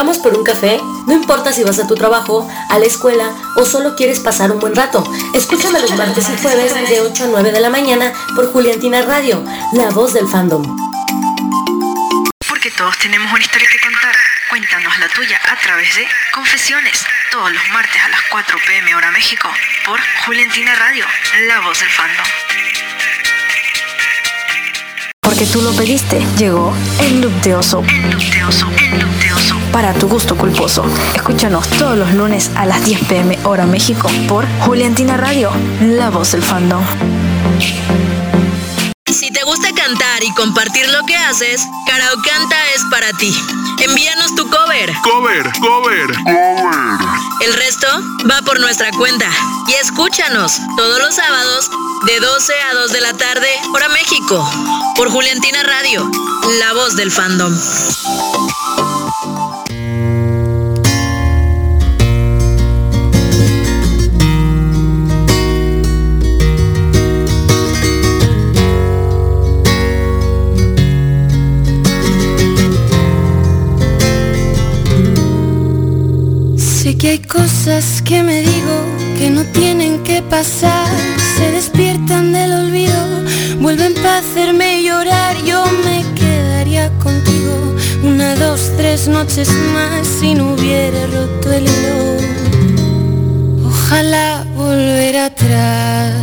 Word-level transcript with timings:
Vamos 0.00 0.16
por 0.16 0.34
un 0.34 0.42
café, 0.42 0.80
no 1.06 1.12
importa 1.12 1.52
si 1.52 1.62
vas 1.62 1.78
a 1.78 1.86
tu 1.86 1.94
trabajo, 1.94 2.48
a 2.70 2.78
la 2.78 2.86
escuela 2.86 3.36
o 3.54 3.66
solo 3.66 3.94
quieres 3.96 4.18
pasar 4.20 4.50
un 4.50 4.58
buen 4.58 4.74
rato. 4.74 5.04
Escúchame 5.34 5.78
los 5.78 5.94
martes 5.94 6.26
y 6.26 6.40
jueves 6.40 6.72
de 6.88 7.02
8 7.02 7.24
a 7.24 7.26
9 7.26 7.52
de 7.52 7.60
la 7.60 7.68
mañana 7.68 8.10
por 8.34 8.50
Juliantina 8.50 9.02
Radio, 9.02 9.44
la 9.74 9.90
voz 9.90 10.14
del 10.14 10.26
fandom. 10.26 10.64
Porque 12.48 12.70
todos 12.70 12.98
tenemos 12.98 13.30
una 13.30 13.42
historia 13.42 13.68
que 13.70 13.78
contar. 13.78 14.16
Cuéntanos 14.48 14.98
la 15.00 15.08
tuya 15.10 15.38
a 15.52 15.56
través 15.56 15.94
de 15.94 16.08
Confesiones, 16.32 17.04
todos 17.30 17.52
los 17.52 17.68
martes 17.68 18.00
a 18.02 18.08
las 18.08 18.22
4 18.30 18.56
pm 18.66 18.94
hora 18.94 19.10
México 19.10 19.50
por 19.84 20.00
Juliantina 20.24 20.76
Radio, 20.76 21.04
la 21.46 21.60
voz 21.60 21.78
del 21.78 21.90
fandom. 21.90 22.89
Porque 25.40 25.54
tú 25.54 25.62
lo 25.62 25.72
pediste, 25.72 26.20
llegó 26.36 26.70
el 27.00 27.22
loop 27.22 27.32
de 27.40 27.54
oso. 27.54 27.82
El 27.88 28.10
loop 28.10 28.22
de 28.24 28.44
oso, 28.44 28.66
el 28.76 29.00
loop 29.00 29.10
de 29.22 29.32
oso. 29.32 29.54
Para 29.72 29.94
tu 29.94 30.06
gusto 30.06 30.36
culposo. 30.36 30.84
Escúchanos 31.14 31.66
todos 31.78 31.96
los 31.96 32.12
lunes 32.12 32.50
a 32.56 32.66
las 32.66 32.84
10 32.84 33.04
pm 33.04 33.38
hora 33.44 33.64
México 33.64 34.10
por 34.28 34.44
Juliantina 34.66 35.16
Radio, 35.16 35.50
la 35.80 36.10
voz 36.10 36.32
del 36.32 36.42
fandom. 36.42 36.82
Si 39.12 39.30
te 39.32 39.42
gusta 39.44 39.72
cantar 39.74 40.22
y 40.22 40.32
compartir 40.34 40.88
lo 40.88 41.04
que 41.04 41.16
haces, 41.16 41.60
Karaokanta 41.86 42.56
es 42.74 42.82
para 42.90 43.12
ti. 43.14 43.34
Envíanos 43.80 44.34
tu 44.36 44.48
cover. 44.48 44.92
Cover, 45.02 45.50
cover. 45.60 46.10
El 47.40 47.52
resto 47.54 47.88
va 48.30 48.40
por 48.42 48.60
nuestra 48.60 48.90
cuenta. 48.92 49.28
Y 49.66 49.74
escúchanos 49.74 50.60
todos 50.76 51.00
los 51.00 51.14
sábados 51.14 51.70
de 52.06 52.20
12 52.20 52.52
a 52.70 52.74
2 52.74 52.92
de 52.92 53.00
la 53.00 53.12
tarde, 53.14 53.48
hora 53.74 53.88
México, 53.88 54.48
por 54.94 55.10
Juliantina 55.10 55.62
Radio, 55.64 56.08
la 56.60 56.72
voz 56.72 56.94
del 56.96 57.10
fandom. 57.10 57.52
Que 77.00 77.08
hay 77.08 77.18
cosas 77.20 78.02
que 78.02 78.22
me 78.22 78.42
digo 78.42 78.76
que 79.16 79.30
no 79.30 79.42
tienen 79.44 80.02
que 80.02 80.20
pasar, 80.20 80.86
se 81.36 81.50
despiertan 81.50 82.30
del 82.34 82.52
olvido, 82.52 83.00
vuelven 83.58 83.94
para 83.94 84.18
hacerme 84.18 84.82
llorar, 84.82 85.34
yo 85.46 85.64
me 85.82 86.04
quedaría 86.14 86.90
contigo 86.98 87.74
una, 88.02 88.34
dos, 88.34 88.72
tres 88.76 89.08
noches 89.08 89.48
más 89.72 90.06
si 90.06 90.34
no 90.34 90.52
hubiera 90.52 91.06
roto 91.06 91.52
el 91.52 91.64
hilo. 91.64 92.18
Ojalá 93.66 94.44
volver 94.54 95.16
atrás. 95.16 96.14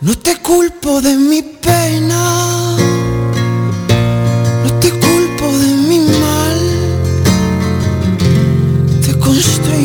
No 0.00 0.18
te 0.18 0.36
culpo 0.38 1.00
de 1.00 1.14
mi 1.14 1.42
pena, 1.42 2.53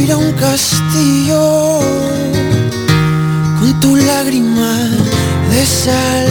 construirá 0.09 0.17
un 0.17 0.31
castillo 0.33 1.79
con 3.59 3.79
tu 3.79 3.95
lágrima 3.95 4.73
de 5.51 5.65
sal. 5.65 6.27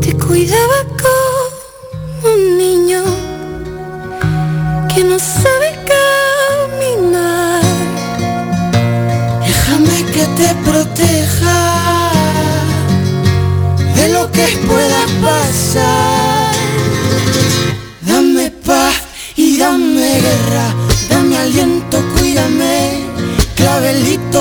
Te 0.00 0.16
cuidaba 0.16 0.78
como 1.02 2.34
un 2.34 2.58
niño 2.58 3.02
que 4.94 5.04
no 5.04 5.18
sabe 5.18 5.78
caminar. 5.92 7.62
Déjame 9.46 10.04
que 10.12 10.24
te 10.38 10.54
proteja 10.68 12.10
de 13.96 14.08
lo 14.08 14.30
que 14.30 14.46
pueda 14.66 15.02
pasar. 15.22 16.15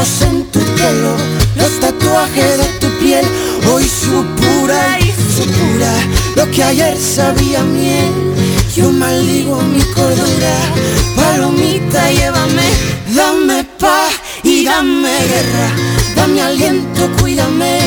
En 0.06 0.44
tu 0.52 0.60
pelo, 0.60 1.16
los 1.56 1.80
tatuajes 1.80 2.58
de 2.60 2.66
tu 2.80 2.88
piel, 3.00 3.26
hoy 3.72 3.84
su 3.90 4.24
pura 4.36 5.00
y 5.00 5.06
su 5.06 5.44
pura, 5.50 5.94
lo 6.36 6.52
que 6.52 6.64
ayer 6.64 6.96
sabía 6.96 7.64
miel. 7.64 8.14
Yo 8.76 8.92
maldigo 8.92 9.60
mi 9.64 9.82
cordura, 9.82 10.56
palomita, 11.16 12.12
llévame, 12.12 12.70
dame 13.16 13.64
paz 13.80 14.14
y 14.44 14.64
dame 14.64 15.10
guerra, 15.10 15.68
dame 16.16 16.40
aliento, 16.40 17.10
cuídame. 17.20 17.80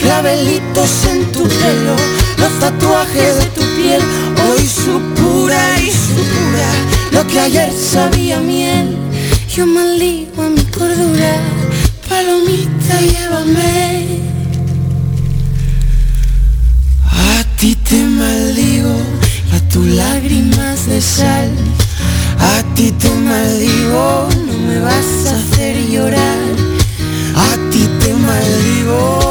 Clavelitos 0.00 1.04
en 1.10 1.32
tu 1.32 1.44
pelo, 1.44 1.96
los 2.36 2.58
tatuajes 2.60 3.36
de 3.38 3.44
tu 3.56 3.62
piel, 3.76 4.02
hoy 4.50 4.68
su 4.68 5.00
pura 5.18 5.80
y 5.80 5.90
su 5.90 6.14
pura, 6.14 6.70
lo 7.12 7.26
que 7.26 7.40
ayer 7.40 7.72
sabía 7.72 8.38
miel. 8.38 9.07
Yo 9.54 9.66
maldigo 9.66 10.42
a 10.42 10.50
mi 10.50 10.62
cordura, 10.66 11.40
palomita, 12.08 13.00
llévame. 13.00 14.20
A 17.04 17.44
ti 17.56 17.74
te 17.74 18.04
maldigo, 18.04 18.94
a 19.54 19.68
tus 19.72 19.86
lágrimas 19.86 20.86
de 20.86 21.00
sal. 21.00 21.50
A 22.38 22.62
ti 22.74 22.92
te 22.92 23.10
maldigo, 23.10 24.28
no 24.46 24.58
me 24.68 24.80
vas 24.80 25.26
a 25.26 25.36
hacer 25.38 25.76
llorar. 25.90 26.38
A 27.34 27.70
ti 27.70 27.88
te 28.00 28.12
maldigo. 28.14 29.27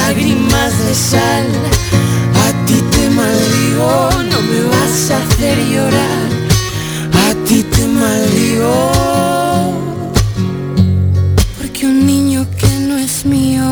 Lágrimas 0.00 0.72
de 0.86 0.94
sal. 0.94 1.46
A 2.44 2.48
ti 2.66 2.78
te 2.92 3.04
maldigo, 3.18 3.92
no 4.30 4.38
me 4.50 4.60
vas 4.72 5.10
a 5.10 5.16
hacer 5.22 5.56
llorar. 5.72 6.28
A 7.26 7.28
ti 7.46 7.58
te 7.74 7.84
maldigo. 8.00 8.76
Porque 11.56 11.86
un 11.86 12.06
niño 12.12 12.40
que 12.60 12.70
no 12.88 12.94
es 13.06 13.24
mío, 13.24 13.68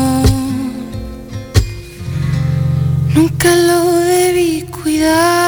nunca 3.15 3.49
lo 3.69 3.79
debí 4.15 4.51
cuidar. 4.77 5.38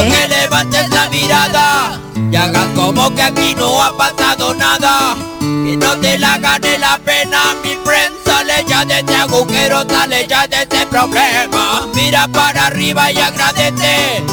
Que 0.00 0.26
levantes 0.26 0.88
la 0.88 1.08
mirada 1.10 2.00
Y 2.30 2.34
hagas 2.34 2.66
como 2.74 3.14
que 3.14 3.22
aquí 3.22 3.54
no 3.54 3.82
ha 3.82 3.94
pasado 3.94 4.54
nada. 4.54 5.14
Que 5.38 5.76
no 5.76 5.96
te 5.98 6.18
la 6.18 6.38
gane 6.38 6.78
la 6.78 6.98
pena 6.98 7.54
mi 7.62 7.76
friend 7.84 8.14
Sale 8.24 8.64
ya 8.66 8.84
de 8.86 9.00
este 9.00 9.14
agujero, 9.14 9.84
sale 9.88 10.26
ya 10.26 10.46
de 10.46 10.62
este 10.62 10.86
problema. 10.86 11.86
Mira 11.94 12.26
para 12.28 12.66
arriba 12.66 13.12
y 13.12 13.18
agradece 13.18 14.24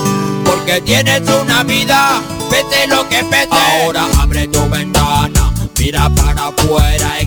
Porque 0.46 0.82
tienes 0.82 1.22
una 1.30 1.63
vida, 1.63 2.22
pese 2.50 2.88
lo 2.88 3.08
que 3.10 3.24
pese. 3.25 3.50
Ahora 3.84 4.08
abre 4.20 4.48
tu 4.48 4.68
ventana, 4.70 5.54
mira 5.78 6.10
para 6.10 6.48
afuera 6.48 7.20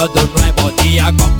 el 0.00 0.08
regalo 0.08 0.14
de 0.14 0.20
un 0.24 0.32
nuevo 0.34 0.70
día 0.82 1.12
con 1.18 1.39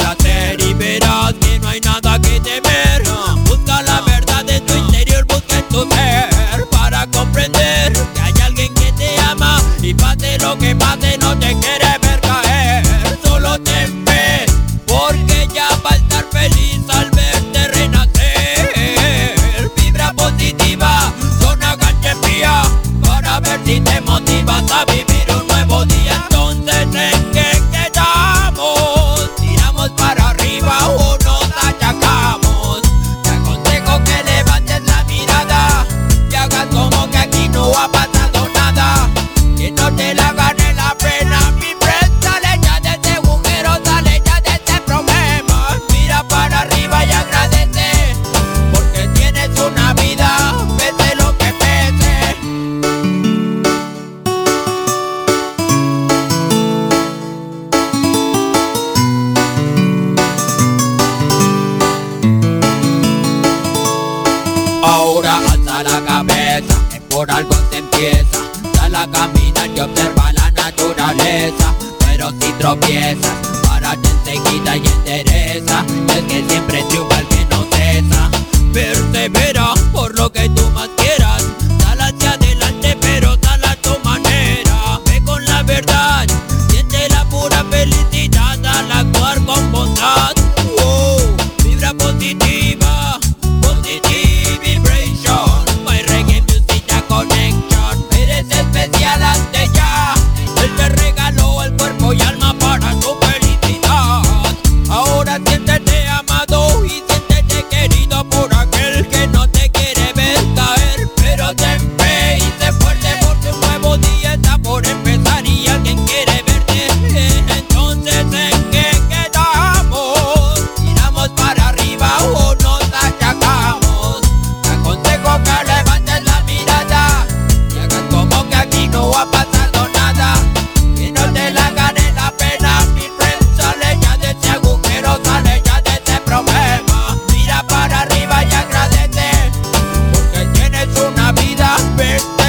back. 142.01 142.40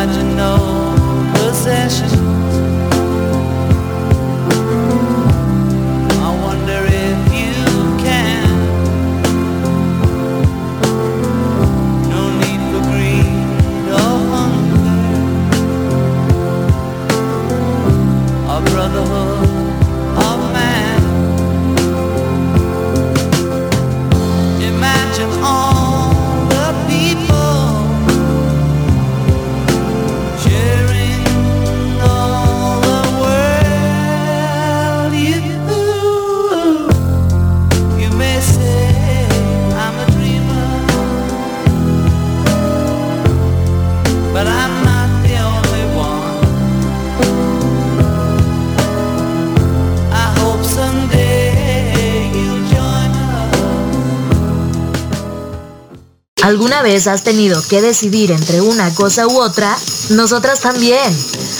how'd 0.01 0.15
you 0.15 0.23
know 0.35 2.30
¿Alguna 56.61 56.83
vez 56.83 57.07
has 57.07 57.23
tenido 57.23 57.59
que 57.67 57.81
decidir 57.81 58.29
entre 58.29 58.61
una 58.61 58.93
cosa 58.93 59.25
u 59.25 59.41
otra? 59.41 59.75
Nosotras 60.11 60.59
también. 60.59 61.11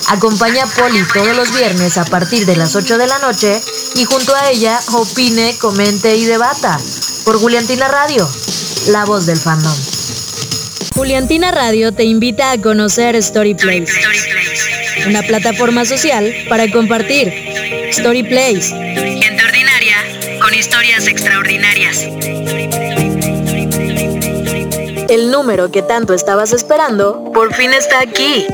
Acompaña 0.10 0.66
a 0.66 0.68
Poli 0.68 1.04
todos 1.12 1.36
los 1.36 1.52
viernes 1.58 1.98
a 1.98 2.06
partir 2.06 2.46
de 2.46 2.56
las 2.56 2.76
8 2.76 3.00
de 3.00 3.08
la 3.08 3.18
noche 3.18 3.60
y 3.96 4.06
junto 4.06 4.36
a 4.36 4.52
ella 4.52 4.80
opine, 4.94 5.58
comente 5.58 6.16
y 6.18 6.26
debata. 6.26 6.80
Por 7.26 7.40
Juliantina 7.40 7.88
Radio, 7.88 8.30
la 8.90 9.04
voz 9.06 9.26
del 9.26 9.40
fandom. 9.40 9.74
Juliantina 10.96 11.50
Radio 11.50 11.92
te 11.92 12.04
invita 12.04 12.52
a 12.52 12.62
conocer 12.62 13.16
Story 13.16 13.56
Place, 13.56 13.92
una 15.08 15.24
plataforma 15.24 15.84
social 15.84 16.32
para 16.48 16.72
compartir. 16.72 17.34
Story 17.90 18.22
El 25.12 25.30
número 25.30 25.71
que 25.71 25.82
tanto 25.82 26.13
estabas 26.13 26.54
esperando 26.54 27.34
por 27.34 27.54
fin 27.54 27.74
está 27.74 28.00
aquí. 28.00 28.47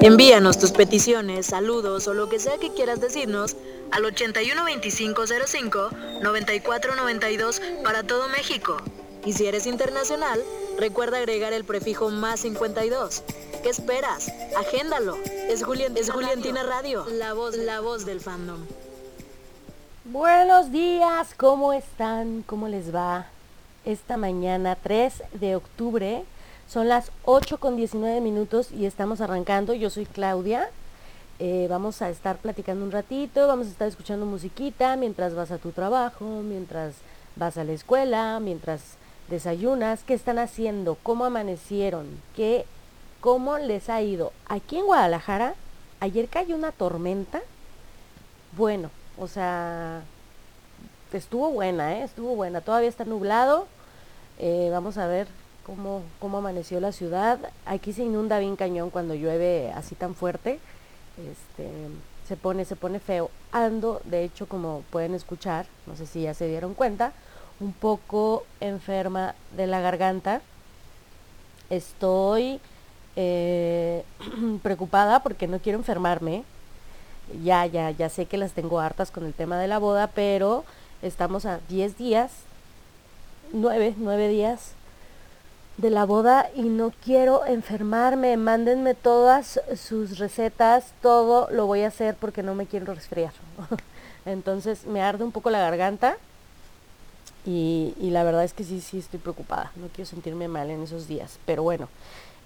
Envíanos 0.00 0.60
tus 0.60 0.70
peticiones, 0.70 1.46
saludos 1.46 2.06
o 2.06 2.14
lo 2.14 2.28
que 2.28 2.38
sea 2.38 2.56
que 2.56 2.72
quieras 2.72 3.00
decirnos 3.00 3.56
al 3.90 4.04
812505 4.04 5.90
9492 6.22 7.60
para 7.82 8.04
todo 8.04 8.28
México. 8.28 8.76
Y 9.24 9.32
si 9.32 9.48
eres 9.48 9.66
internacional, 9.66 10.40
recuerda 10.78 11.18
agregar 11.18 11.52
el 11.52 11.64
prefijo 11.64 12.10
más 12.10 12.38
52. 12.42 13.24
¿Qué 13.64 13.70
esperas? 13.70 14.30
Agéndalo. 14.56 15.18
Es, 15.48 15.64
Julián, 15.64 15.96
es 15.96 16.12
Juliantina 16.12 16.62
Radio, 16.62 17.04
la 17.10 17.32
voz, 17.32 17.56
la 17.56 17.80
voz 17.80 18.06
del 18.06 18.20
fandom. 18.20 18.60
Buenos 20.04 20.70
días, 20.70 21.34
¿cómo 21.36 21.72
están? 21.72 22.44
¿Cómo 22.46 22.68
les 22.68 22.94
va? 22.94 23.33
Esta 23.84 24.16
mañana 24.16 24.78
3 24.82 25.24
de 25.34 25.56
octubre 25.56 26.24
son 26.66 26.88
las 26.88 27.12
8 27.26 27.58
con 27.58 27.76
19 27.76 28.22
minutos 28.22 28.72
y 28.72 28.86
estamos 28.86 29.20
arrancando. 29.20 29.74
Yo 29.74 29.90
soy 29.90 30.06
Claudia. 30.06 30.70
Eh, 31.38 31.66
vamos 31.68 32.00
a 32.00 32.08
estar 32.08 32.38
platicando 32.38 32.82
un 32.82 32.92
ratito, 32.92 33.46
vamos 33.46 33.66
a 33.66 33.70
estar 33.70 33.86
escuchando 33.86 34.24
musiquita 34.24 34.96
mientras 34.96 35.34
vas 35.34 35.50
a 35.50 35.58
tu 35.58 35.72
trabajo, 35.72 36.24
mientras 36.42 36.94
vas 37.36 37.58
a 37.58 37.64
la 37.64 37.72
escuela, 37.72 38.40
mientras 38.40 38.80
desayunas. 39.28 40.02
¿Qué 40.02 40.14
están 40.14 40.38
haciendo? 40.38 40.96
¿Cómo 41.02 41.26
amanecieron? 41.26 42.06
¿Qué, 42.34 42.64
¿Cómo 43.20 43.58
les 43.58 43.90
ha 43.90 44.00
ido? 44.00 44.32
Aquí 44.48 44.78
en 44.78 44.86
Guadalajara, 44.86 45.56
ayer 46.00 46.28
cayó 46.28 46.56
una 46.56 46.72
tormenta. 46.72 47.42
Bueno, 48.56 48.90
o 49.18 49.28
sea, 49.28 50.04
estuvo 51.12 51.50
buena, 51.50 51.98
¿eh? 51.98 52.04
estuvo 52.04 52.34
buena. 52.34 52.62
Todavía 52.62 52.88
está 52.88 53.04
nublado. 53.04 53.66
Eh, 54.38 54.68
vamos 54.70 54.98
a 54.98 55.06
ver 55.06 55.28
cómo, 55.64 56.02
cómo 56.20 56.38
amaneció 56.38 56.80
la 56.80 56.92
ciudad. 56.92 57.38
Aquí 57.66 57.92
se 57.92 58.04
inunda 58.04 58.38
bien 58.38 58.56
cañón 58.56 58.90
cuando 58.90 59.14
llueve 59.14 59.72
así 59.72 59.94
tan 59.94 60.14
fuerte. 60.14 60.58
Este, 61.18 61.70
se 62.28 62.36
pone, 62.36 62.64
se 62.64 62.76
pone 62.76 63.00
feo. 63.00 63.30
Ando, 63.52 64.00
de 64.04 64.24
hecho, 64.24 64.46
como 64.46 64.82
pueden 64.90 65.14
escuchar, 65.14 65.66
no 65.86 65.96
sé 65.96 66.06
si 66.06 66.22
ya 66.22 66.34
se 66.34 66.48
dieron 66.48 66.74
cuenta, 66.74 67.12
un 67.60 67.72
poco 67.72 68.44
enferma 68.60 69.34
de 69.56 69.66
la 69.66 69.80
garganta. 69.80 70.40
Estoy 71.70 72.60
eh, 73.16 74.04
preocupada 74.62 75.22
porque 75.22 75.46
no 75.46 75.58
quiero 75.58 75.78
enfermarme. 75.78 76.44
Ya, 77.42 77.64
ya, 77.66 77.90
ya 77.90 78.08
sé 78.10 78.26
que 78.26 78.36
las 78.36 78.52
tengo 78.52 78.80
hartas 78.80 79.10
con 79.10 79.24
el 79.24 79.32
tema 79.32 79.58
de 79.58 79.68
la 79.68 79.78
boda, 79.78 80.08
pero 80.08 80.64
estamos 81.00 81.46
a 81.46 81.58
10 81.68 81.96
días, 81.96 82.32
9, 83.54 83.94
9 83.96 84.28
días 84.28 84.72
de 85.76 85.90
la 85.90 86.04
boda 86.04 86.50
y 86.54 86.62
no 86.62 86.92
quiero 87.04 87.46
enfermarme. 87.46 88.36
Mándenme 88.36 88.94
todas 88.94 89.60
sus 89.76 90.18
recetas, 90.18 90.92
todo 91.00 91.48
lo 91.50 91.66
voy 91.66 91.82
a 91.82 91.88
hacer 91.88 92.16
porque 92.16 92.42
no 92.42 92.54
me 92.54 92.66
quiero 92.66 92.92
resfriar. 92.92 93.32
Entonces 94.26 94.86
me 94.86 95.02
arde 95.02 95.24
un 95.24 95.32
poco 95.32 95.50
la 95.50 95.60
garganta 95.60 96.16
y, 97.46 97.94
y, 98.00 98.10
la 98.10 98.24
verdad 98.24 98.42
es 98.42 98.54
que 98.54 98.64
sí, 98.64 98.80
sí 98.80 98.98
estoy 98.98 99.20
preocupada. 99.20 99.70
No 99.76 99.88
quiero 99.88 100.10
sentirme 100.10 100.48
mal 100.48 100.70
en 100.70 100.82
esos 100.82 101.06
días. 101.06 101.38
Pero 101.46 101.62
bueno, 101.62 101.88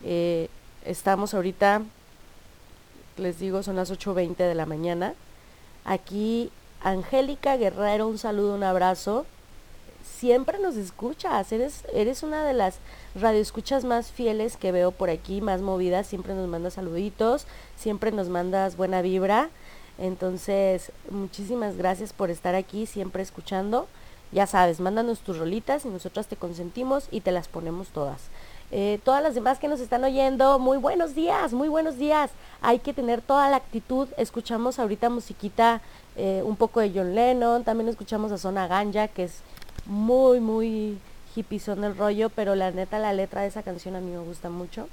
eh, 0.04 0.48
estamos 0.84 1.34
ahorita, 1.34 1.82
les 3.16 3.38
digo, 3.38 3.62
son 3.62 3.76
las 3.76 3.90
8.20 3.90 4.36
de 4.36 4.54
la 4.54 4.66
mañana. 4.66 5.14
Aquí 5.84 6.50
Angélica 6.82 7.56
Guerrero, 7.56 8.08
un 8.08 8.18
saludo, 8.18 8.54
un 8.54 8.64
abrazo 8.64 9.24
siempre 10.08 10.58
nos 10.58 10.76
escuchas, 10.76 11.52
eres, 11.52 11.84
eres 11.92 12.22
una 12.22 12.44
de 12.44 12.54
las 12.54 12.78
radioescuchas 13.14 13.84
más 13.84 14.10
fieles 14.10 14.56
que 14.56 14.72
veo 14.72 14.90
por 14.90 15.10
aquí, 15.10 15.40
más 15.40 15.60
movidas, 15.60 16.06
siempre 16.06 16.34
nos 16.34 16.48
mandas 16.48 16.74
saluditos, 16.74 17.46
siempre 17.76 18.12
nos 18.12 18.28
mandas 18.28 18.76
buena 18.76 19.02
vibra. 19.02 19.50
Entonces, 19.98 20.92
muchísimas 21.10 21.76
gracias 21.76 22.12
por 22.12 22.30
estar 22.30 22.54
aquí, 22.54 22.86
siempre 22.86 23.22
escuchando. 23.22 23.88
Ya 24.30 24.46
sabes, 24.46 24.80
mándanos 24.80 25.20
tus 25.20 25.38
rolitas 25.38 25.84
y 25.84 25.88
nosotras 25.88 26.26
te 26.26 26.36
consentimos 26.36 27.08
y 27.10 27.22
te 27.22 27.32
las 27.32 27.48
ponemos 27.48 27.88
todas. 27.88 28.20
Eh, 28.70 29.00
todas 29.02 29.22
las 29.22 29.34
demás 29.34 29.58
que 29.58 29.66
nos 29.66 29.80
están 29.80 30.04
oyendo, 30.04 30.58
muy 30.58 30.76
buenos 30.76 31.14
días, 31.14 31.54
muy 31.54 31.68
buenos 31.68 31.96
días. 31.96 32.30
Hay 32.60 32.80
que 32.80 32.92
tener 32.92 33.22
toda 33.22 33.48
la 33.48 33.56
actitud. 33.56 34.08
Escuchamos 34.18 34.78
ahorita 34.78 35.08
musiquita, 35.08 35.80
eh, 36.16 36.42
un 36.44 36.56
poco 36.56 36.80
de 36.80 36.92
John 36.94 37.14
Lennon, 37.14 37.64
también 37.64 37.88
escuchamos 37.88 38.30
a 38.30 38.38
Zona 38.38 38.66
Ganja, 38.66 39.08
que 39.08 39.24
es 39.24 39.40
muy, 39.88 40.38
muy 40.38 40.98
hippie 41.34 41.58
son 41.58 41.82
el 41.82 41.96
rollo, 41.96 42.30
pero 42.30 42.54
la 42.54 42.70
neta 42.70 42.98
la 42.98 43.12
letra 43.12 43.42
de 43.42 43.48
esa 43.48 43.62
canción 43.62 43.96
a 43.96 44.00
mí 44.00 44.12
me 44.12 44.18
gusta 44.18 44.50
mucho. 44.50 44.88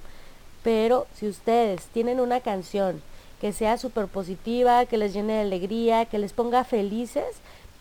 Pero 0.63 1.05
si 1.13 1.27
ustedes 1.27 1.85
tienen 1.87 2.19
una 2.19 2.39
canción 2.39 3.01
que 3.39 3.53
sea 3.53 3.77
súper 3.77 4.07
positiva, 4.07 4.85
que 4.85 4.97
les 4.97 5.13
llene 5.13 5.33
de 5.33 5.41
alegría, 5.41 6.05
que 6.05 6.17
les 6.17 6.33
ponga 6.33 6.63
felices, 6.63 7.25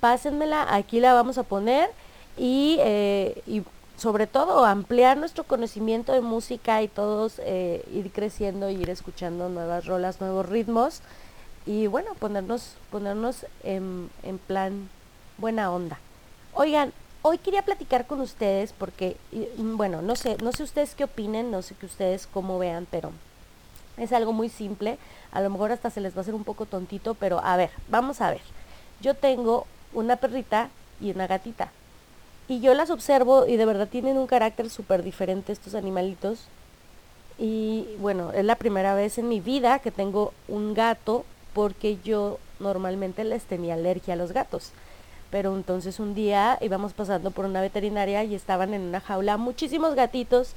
pásenmela, 0.00 0.74
aquí 0.74 1.00
la 1.00 1.14
vamos 1.14 1.38
a 1.38 1.44
poner 1.44 1.88
y, 2.36 2.76
eh, 2.80 3.42
y 3.46 3.62
sobre 3.96 4.26
todo 4.26 4.64
ampliar 4.64 5.16
nuestro 5.16 5.44
conocimiento 5.44 6.12
de 6.12 6.20
música 6.20 6.82
y 6.82 6.88
todos 6.88 7.40
eh, 7.44 7.84
ir 7.92 8.10
creciendo 8.10 8.68
ir 8.68 8.90
escuchando 8.90 9.48
nuevas 9.48 9.86
rolas, 9.86 10.20
nuevos 10.20 10.46
ritmos 10.48 11.00
y 11.64 11.86
bueno, 11.86 12.14
ponernos, 12.18 12.74
ponernos 12.90 13.46
en, 13.62 14.10
en 14.22 14.38
plan 14.38 14.90
buena 15.38 15.72
onda. 15.72 15.98
Oigan, 16.52 16.92
hoy 17.26 17.38
quería 17.38 17.62
platicar 17.62 18.06
con 18.06 18.20
ustedes 18.20 18.74
porque, 18.74 19.16
mm, 19.32 19.78
bueno, 19.78 20.02
no 20.02 20.14
sé, 20.14 20.36
no 20.42 20.52
sé 20.52 20.62
ustedes 20.62 20.94
qué 20.94 21.04
opinen, 21.04 21.50
no 21.50 21.62
sé 21.62 21.74
que 21.74 21.86
ustedes 21.86 22.26
cómo 22.26 22.58
vean, 22.58 22.86
pero 22.90 23.12
es 23.96 24.12
algo 24.12 24.34
muy 24.34 24.50
simple. 24.50 24.98
A 25.32 25.40
lo 25.40 25.48
mejor 25.48 25.72
hasta 25.72 25.88
se 25.88 26.02
les 26.02 26.14
va 26.14 26.18
a 26.18 26.20
hacer 26.20 26.34
un 26.34 26.44
poco 26.44 26.66
tontito, 26.66 27.14
pero 27.14 27.40
a 27.42 27.56
ver, 27.56 27.70
vamos 27.88 28.20
a 28.20 28.30
ver. 28.30 28.42
Yo 29.00 29.14
tengo 29.14 29.66
una 29.94 30.16
perrita 30.16 30.68
y 31.00 31.12
una 31.12 31.26
gatita. 31.26 31.72
Y 32.46 32.60
yo 32.60 32.74
las 32.74 32.90
observo 32.90 33.46
y 33.46 33.56
de 33.56 33.64
verdad 33.64 33.88
tienen 33.88 34.18
un 34.18 34.26
carácter 34.26 34.68
súper 34.68 35.02
diferente 35.02 35.50
estos 35.50 35.74
animalitos. 35.74 36.40
Y 37.38 37.86
bueno, 38.00 38.32
es 38.32 38.44
la 38.44 38.56
primera 38.56 38.94
vez 38.94 39.16
en 39.16 39.30
mi 39.30 39.40
vida 39.40 39.78
que 39.78 39.90
tengo 39.90 40.34
un 40.46 40.74
gato 40.74 41.24
porque 41.54 41.96
yo 42.04 42.38
normalmente 42.60 43.24
les 43.24 43.44
tenía 43.44 43.74
alergia 43.74 44.12
a 44.12 44.18
los 44.18 44.32
gatos 44.32 44.72
pero 45.34 45.56
entonces 45.56 45.98
un 45.98 46.14
día 46.14 46.58
íbamos 46.60 46.92
pasando 46.92 47.32
por 47.32 47.44
una 47.44 47.60
veterinaria 47.60 48.22
y 48.22 48.36
estaban 48.36 48.72
en 48.72 48.82
una 48.82 49.00
jaula 49.00 49.36
muchísimos 49.36 49.96
gatitos 49.96 50.52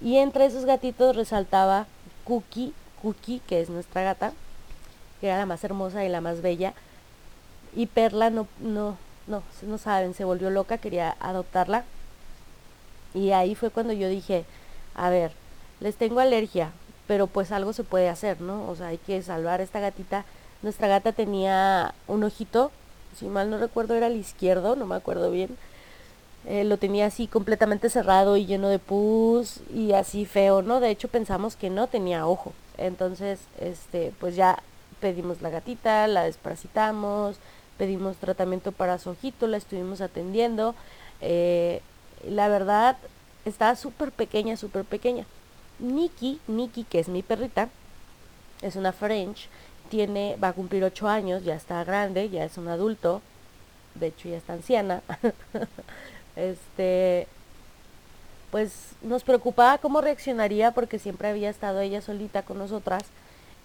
y 0.00 0.18
entre 0.18 0.46
esos 0.46 0.64
gatitos 0.64 1.16
resaltaba 1.16 1.88
Cookie, 2.22 2.72
Cookie, 3.02 3.40
que 3.48 3.60
es 3.60 3.68
nuestra 3.68 4.04
gata, 4.04 4.32
que 5.20 5.26
era 5.26 5.38
la 5.38 5.46
más 5.46 5.64
hermosa 5.64 6.04
y 6.04 6.08
la 6.08 6.20
más 6.20 6.40
bella, 6.40 6.72
y 7.74 7.86
Perla 7.86 8.30
no, 8.30 8.46
no, 8.60 8.96
no, 9.26 9.42
no 9.62 9.78
saben, 9.78 10.14
se 10.14 10.22
volvió 10.22 10.50
loca, 10.50 10.78
quería 10.78 11.16
adoptarla. 11.18 11.82
Y 13.14 13.32
ahí 13.32 13.56
fue 13.56 13.70
cuando 13.70 13.92
yo 13.92 14.08
dije, 14.08 14.44
a 14.94 15.10
ver, 15.10 15.32
les 15.80 15.96
tengo 15.96 16.20
alergia, 16.20 16.70
pero 17.08 17.26
pues 17.26 17.50
algo 17.50 17.72
se 17.72 17.82
puede 17.82 18.08
hacer, 18.08 18.40
¿no? 18.40 18.68
O 18.68 18.76
sea, 18.76 18.86
hay 18.86 18.98
que 18.98 19.20
salvar 19.20 19.58
a 19.58 19.64
esta 19.64 19.80
gatita. 19.80 20.24
Nuestra 20.62 20.86
gata 20.86 21.10
tenía 21.10 21.92
un 22.06 22.22
ojito 22.22 22.70
si 23.16 23.26
mal 23.26 23.50
no 23.50 23.58
recuerdo 23.58 23.94
era 23.94 24.06
el 24.06 24.16
izquierdo, 24.16 24.76
no 24.76 24.86
me 24.86 24.96
acuerdo 24.96 25.30
bien. 25.30 25.56
Eh, 26.44 26.64
lo 26.64 26.76
tenía 26.76 27.06
así 27.06 27.28
completamente 27.28 27.88
cerrado 27.88 28.36
y 28.36 28.46
lleno 28.46 28.68
de 28.68 28.80
pus 28.80 29.60
y 29.72 29.92
así 29.92 30.26
feo, 30.26 30.62
¿no? 30.62 30.80
De 30.80 30.90
hecho 30.90 31.08
pensamos 31.08 31.54
que 31.54 31.70
no 31.70 31.86
tenía 31.86 32.26
ojo. 32.26 32.52
Entonces, 32.78 33.40
este, 33.60 34.12
pues 34.18 34.34
ya 34.34 34.60
pedimos 35.00 35.40
la 35.40 35.50
gatita, 35.50 36.08
la 36.08 36.24
desparasitamos, 36.24 37.36
pedimos 37.78 38.16
tratamiento 38.16 38.72
para 38.72 38.98
su 38.98 39.10
ojito, 39.10 39.46
la 39.46 39.56
estuvimos 39.56 40.00
atendiendo. 40.00 40.74
Eh, 41.20 41.80
la 42.28 42.48
verdad, 42.48 42.96
estaba 43.44 43.76
súper 43.76 44.10
pequeña, 44.10 44.56
súper 44.56 44.84
pequeña. 44.84 45.26
Nikki, 45.78 46.40
Nikki, 46.46 46.84
que 46.84 47.00
es 47.00 47.08
mi 47.08 47.22
perrita, 47.22 47.68
es 48.62 48.76
una 48.76 48.92
French, 48.92 49.48
tiene, 49.92 50.38
va 50.42 50.48
a 50.48 50.52
cumplir 50.54 50.82
ocho 50.84 51.06
años, 51.06 51.44
ya 51.44 51.54
está 51.54 51.84
grande, 51.84 52.30
ya 52.30 52.44
es 52.44 52.56
un 52.56 52.66
adulto, 52.66 53.20
de 53.94 54.06
hecho 54.06 54.30
ya 54.30 54.38
está 54.38 54.54
anciana. 54.54 55.02
este, 56.36 57.28
pues 58.50 58.94
nos 59.02 59.22
preocupaba 59.22 59.76
cómo 59.76 60.00
reaccionaría 60.00 60.70
porque 60.70 60.98
siempre 60.98 61.28
había 61.28 61.50
estado 61.50 61.80
ella 61.80 62.00
solita 62.00 62.40
con 62.40 62.56
nosotras 62.56 63.02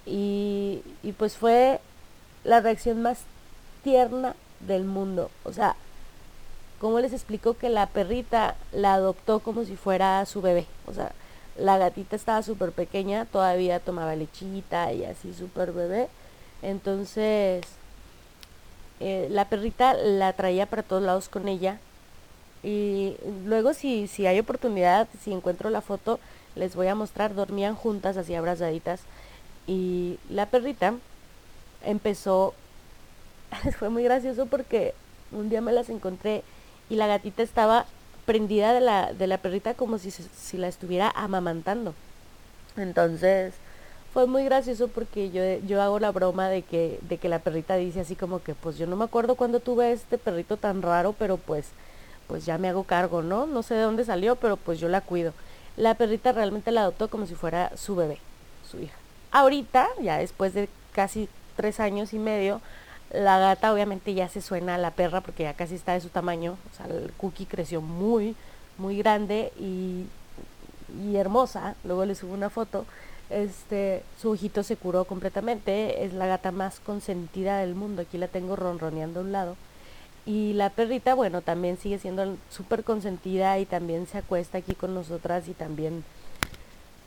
y, 0.06 0.82
y 1.02 1.14
pues 1.14 1.38
fue 1.38 1.80
la 2.44 2.60
reacción 2.60 3.02
más 3.02 3.20
tierna 3.86 4.36
del 4.60 4.84
mundo. 4.84 5.32
O 5.46 5.54
sea, 5.54 5.78
¿cómo 6.82 7.00
les 7.00 7.14
explico 7.14 7.54
que 7.54 7.70
la 7.70 7.88
perrita 7.88 8.56
la 8.74 8.96
adoptó 8.96 9.40
como 9.40 9.64
si 9.64 9.78
fuera 9.78 10.26
su 10.26 10.42
bebé? 10.42 10.66
O 10.88 10.94
sea, 10.94 11.14
la 11.58 11.78
gatita 11.78 12.18
estaba 12.18 12.44
súper 12.44 12.74
pequeña, 12.74 13.24
todavía 13.24 13.80
tomaba 13.80 14.14
lechita 14.14 14.92
y 14.92 15.06
así 15.06 15.34
súper 15.34 15.72
bebé. 15.72 16.10
Entonces, 16.62 17.64
eh, 19.00 19.28
la 19.30 19.46
perrita 19.46 19.94
la 19.94 20.34
traía 20.34 20.66
para 20.66 20.84
todos 20.84 21.04
lados 21.04 21.30
con 21.30 21.48
ella. 21.48 21.80
Y 22.64 23.16
luego 23.46 23.74
si, 23.74 24.08
si 24.08 24.26
hay 24.26 24.40
oportunidad, 24.40 25.08
si 25.24 25.32
encuentro 25.32 25.70
la 25.70 25.82
foto, 25.82 26.20
les 26.56 26.76
voy 26.76 26.88
a 26.88 26.96
mostrar, 26.96 27.36
dormían 27.36 27.76
juntas, 27.76 28.18
así 28.18 28.34
abrazaditas. 28.36 29.02
Y 29.68 30.18
la 30.30 30.48
perrita 30.48 30.96
empezó, 31.84 32.54
fue 33.78 33.90
muy 33.90 34.04
gracioso 34.04 34.48
porque 34.48 34.94
un 35.32 35.50
día 35.50 35.62
me 35.62 35.74
las 35.74 35.90
encontré 35.90 36.44
y 36.90 36.96
la 36.96 37.08
gatita 37.08 37.44
estaba 37.44 37.86
prendida 38.26 38.74
de 38.74 38.82
la, 38.82 39.14
de 39.14 39.28
la 39.28 39.38
perrita 39.38 39.74
como 39.74 39.98
si, 40.00 40.12
si 40.12 40.58
la 40.58 40.68
estuviera 40.68 41.12
amamantando. 41.16 41.94
Entonces 42.76 43.54
fue 44.18 44.26
muy 44.26 44.46
gracioso 44.46 44.88
porque 44.88 45.30
yo, 45.30 45.44
yo 45.68 45.80
hago 45.80 46.00
la 46.00 46.12
broma 46.12 46.50
de 46.50 46.64
que, 46.64 46.98
de 47.04 47.20
que 47.20 47.30
la 47.30 47.38
perrita 47.38 47.76
dice 47.76 48.00
así 48.00 48.16
como 48.16 48.42
que 48.42 48.56
pues 48.56 48.76
yo 48.76 48.88
no 48.88 48.96
me 48.96 49.04
acuerdo 49.04 49.36
cuando 49.36 49.60
tuve 49.60 49.92
este 49.92 50.18
perrito 50.18 50.58
tan 50.58 50.82
raro, 50.82 51.14
pero 51.14 51.38
pues, 51.38 51.68
pues 52.26 52.44
ya 52.44 52.58
me 52.58 52.68
hago 52.68 52.84
cargo, 52.84 53.22
¿no? 53.22 53.46
No 53.46 53.62
sé 53.62 53.76
de 53.76 53.82
dónde 53.82 54.06
salió, 54.06 54.36
pero 54.36 54.58
pues 54.58 54.80
yo 54.80 54.90
la 54.90 55.02
cuido. 55.02 55.34
La 55.76 55.94
perrita 55.94 56.32
realmente 56.32 56.72
la 56.72 56.82
adoptó 56.82 57.12
como 57.12 57.28
si 57.28 57.36
fuera 57.36 57.72
su 57.78 57.96
bebé, 57.96 58.18
su 58.68 58.80
hija. 58.80 58.96
Ahorita, 59.30 59.88
ya 60.02 60.18
después 60.18 60.56
de 60.56 60.68
casi 60.94 61.30
tres 61.56 61.80
años 61.80 62.12
y 62.12 62.18
medio, 62.18 62.60
la 63.12 63.38
gata 63.38 63.72
obviamente 63.72 64.16
ya 64.16 64.30
se 64.30 64.42
suena 64.42 64.74
a 64.74 64.80
la 64.80 64.90
perra 64.90 65.22
porque 65.22 65.44
ya 65.44 65.54
casi 65.54 65.76
está 65.76 65.94
de 65.94 66.02
su 66.02 66.10
tamaño. 66.10 66.58
O 66.74 66.76
sea, 66.76 66.88
el 66.88 67.12
cookie 67.18 67.46
creció 67.46 67.82
muy, 67.82 68.36
muy 68.80 68.98
grande 68.98 69.54
y, 69.60 70.08
y 71.04 71.18
hermosa. 71.18 71.76
Luego 71.84 72.04
le 72.06 72.16
subo 72.16 72.34
una 72.34 72.50
foto. 72.50 72.88
Este, 73.30 74.04
su 74.22 74.32
ojito 74.32 74.64
se 74.64 74.78
curó 74.78 75.06
completamente. 75.06 76.06
Es 76.06 76.14
la 76.14 76.28
gata 76.28 76.52
más 76.52 76.80
consentida 76.80 77.60
del 77.60 77.76
mundo. 77.76 78.02
Aquí 78.04 78.18
la 78.18 78.28
tengo 78.28 78.56
ronroneando 78.56 79.20
a 79.20 79.24
un 79.24 79.32
lado. 79.32 79.56
Y 80.26 80.54
la 80.54 80.70
perrita, 80.70 81.16
bueno, 81.16 81.42
también 81.42 81.78
sigue 81.78 82.00
siendo 82.00 82.36
súper 82.50 82.84
consentida 82.84 83.58
y 83.60 83.66
también 83.66 84.08
se 84.08 84.18
acuesta 84.18 84.58
aquí 84.58 84.76
con 84.76 84.94
nosotras 84.94 85.48
y 85.48 85.54
también 85.54 86.04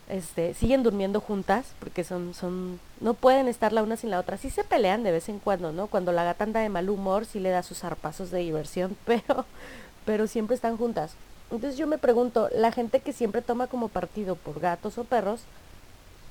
este, 0.09 0.53
siguen 0.55 0.83
durmiendo 0.83 1.21
juntas 1.21 1.67
porque 1.79 2.03
son, 2.03 2.33
son, 2.33 2.79
no 2.99 3.13
pueden 3.13 3.47
estar 3.47 3.73
la 3.73 3.83
una 3.83 3.95
sin 3.95 4.09
la 4.09 4.19
otra. 4.19 4.37
Sí 4.37 4.49
se 4.49 4.63
pelean 4.63 5.03
de 5.03 5.11
vez 5.11 5.29
en 5.29 5.39
cuando, 5.39 5.71
¿no? 5.71 5.85
Cuando 5.87 6.11
la 6.11 6.23
gata 6.23 6.43
anda 6.43 6.59
de 6.61 6.69
mal 6.69 6.89
humor, 6.89 7.25
sí 7.25 7.39
le 7.39 7.49
da 7.49 7.63
sus 7.63 7.79
zarpazos 7.79 8.31
de 8.31 8.39
diversión, 8.39 8.97
pero, 9.05 9.45
pero 10.05 10.27
siempre 10.27 10.55
están 10.55 10.77
juntas. 10.77 11.13
Entonces 11.51 11.77
yo 11.77 11.87
me 11.87 11.97
pregunto, 11.97 12.49
la 12.53 12.71
gente 12.71 13.01
que 13.01 13.13
siempre 13.13 13.41
toma 13.41 13.67
como 13.67 13.87
partido 13.87 14.35
por 14.35 14.59
gatos 14.59 14.97
o 14.97 15.03
perros, 15.03 15.41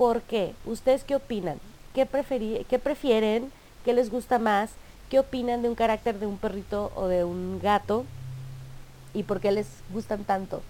¿por 0.01 0.23
qué? 0.23 0.55
¿Ustedes 0.65 1.05
qué 1.05 1.15
opinan? 1.15 1.61
¿Qué, 1.93 2.09
qué 2.67 2.79
prefieren? 2.79 3.53
¿Qué 3.85 3.93
les 3.93 4.11
gusta 4.11 4.39
más? 4.39 4.71
¿Qué 5.11 5.19
opinan 5.19 5.61
de 5.61 5.69
un 5.69 5.75
carácter 5.75 6.19
de 6.19 6.25
un 6.25 6.39
perrito 6.39 6.91
o 6.95 7.07
de 7.07 7.23
un 7.23 7.61
gato? 7.63 8.07
¿Y 9.13 9.25
por 9.25 9.41
qué 9.41 9.53
les 9.53 9.67
gustan 9.93 10.25
tanto? 10.25 10.63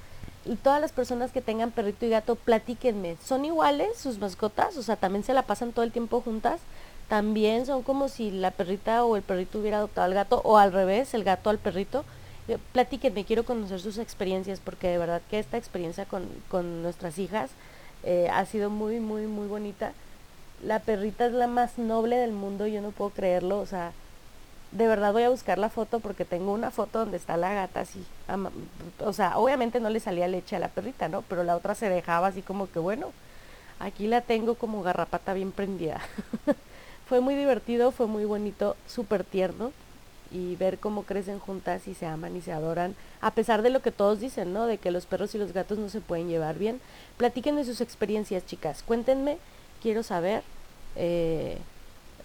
y 0.45 0.57
todas 0.57 0.81
las 0.81 0.91
personas 0.91 1.31
que 1.31 1.43
tengan 1.43 1.71
perrito 1.71 2.07
y 2.07 2.09
gato, 2.09 2.35
platíquenme. 2.35 3.19
¿Son 3.23 3.45
iguales 3.45 3.97
sus 3.99 4.19
mascotas? 4.19 4.77
O 4.77 4.83
sea, 4.83 4.97
también 4.97 5.23
se 5.23 5.35
la 5.35 5.43
pasan 5.43 5.71
todo 5.71 5.85
el 5.85 5.93
tiempo 5.93 6.23
juntas. 6.23 6.61
También 7.09 7.67
son 7.67 7.83
como 7.83 8.09
si 8.09 8.33
la 8.33 8.51
perrita 8.51 9.05
o 9.05 9.15
el 9.15 9.23
perrito 9.23 9.61
hubiera 9.61 9.77
adoptado 9.77 10.07
al 10.07 10.15
gato 10.15 10.41
o 10.43 10.59
al 10.59 10.73
revés, 10.73 11.15
el 11.15 11.23
gato 11.23 11.51
al 11.51 11.59
perrito. 11.59 12.05
Eh, 12.49 12.59
Platíquenme, 12.73 13.25
quiero 13.25 13.45
conocer 13.45 13.81
sus 13.81 13.99
experiencias 13.99 14.59
porque 14.59 14.89
de 14.89 14.99
verdad 14.99 15.23
que 15.31 15.39
esta 15.39 15.57
experiencia 15.57 16.05
con, 16.07 16.27
con 16.49 16.83
nuestras 16.83 17.19
hijas 17.19 17.51
eh, 18.05 18.29
ha 18.33 18.45
sido 18.47 18.71
muy, 18.71 19.01
muy, 19.01 19.27
muy 19.27 19.47
bonita. 19.47 19.93
La 20.63 20.81
perrita 20.81 21.27
es 21.27 21.33
la 21.33 21.47
más 21.47 21.79
noble 21.79 22.17
del 22.17 22.33
mundo, 22.33 22.67
yo 22.67 22.83
no 22.83 22.91
puedo 22.91 23.11
creerlo. 23.11 23.59
O 23.61 23.67
sea, 23.67 23.93
de 24.73 24.87
verdad 24.87 25.13
voy 25.13 25.25
a 25.25 25.31
buscar 25.31 25.59
la 25.59 25.69
foto 25.69 26.01
porque 26.01 26.25
tengo 26.25 26.53
una 26.53 26.71
foto 26.71 27.01
donde 27.01 27.17
está 27.17 27.37
la 27.37 27.55
gata 27.55 27.81
así. 27.81 28.05
O 29.01 29.13
sea, 29.13 29.39
obviamente 29.39 29.81
no 29.81 29.91
le 29.91 30.01
salía 30.01 30.29
leche 30.29 30.57
a 30.57 30.61
la 30.61 30.69
perrita, 30.69 31.09
¿no? 31.09 31.23
Pero 31.23 31.45
la 31.45 31.57
otra 31.57 31.75
se 31.75 31.89
dejaba 31.89 32.29
así 32.29 32.43
como 32.43 32.71
que, 32.71 32.79
bueno, 32.79 33.13
aquí 33.79 34.07
la 34.07 34.21
tengo 34.21 34.55
como 34.55 34.83
garrapata 34.83 35.33
bien 35.35 35.53
prendida. 35.53 36.01
fue 37.09 37.21
muy 37.21 37.35
divertido, 37.35 37.91
fue 37.91 38.07
muy 38.07 38.25
bonito, 38.25 38.77
súper 38.87 39.25
tierno. 39.25 39.73
Y 40.33 40.55
ver 40.57 40.79
cómo 40.79 41.03
crecen 41.03 41.41
juntas 41.41 41.89
y 41.89 41.95
se 41.95 42.07
aman 42.07 42.37
y 42.37 42.41
se 42.41 42.53
adoran, 42.53 42.95
a 43.21 43.33
pesar 43.33 43.63
de 43.63 43.71
lo 43.71 43.83
que 43.83 43.91
todos 43.91 44.21
dicen, 44.21 44.53
¿no? 44.53 44.67
De 44.67 44.79
que 44.79 44.93
los 44.93 45.07
perros 45.07 45.35
y 45.35 45.39
los 45.39 45.53
gatos 45.53 45.79
no 45.79 45.89
se 45.89 46.01
pueden 46.01 46.29
llevar 46.29 46.57
bien. 46.57 46.81
Platíquenme 47.17 47.65
sus 47.65 47.81
experiencias, 47.81 48.47
chicas. 48.47 48.85
Cuéntenme, 48.85 49.39
quiero 49.83 50.03
saber. 50.05 50.43
Eh, 50.95 51.59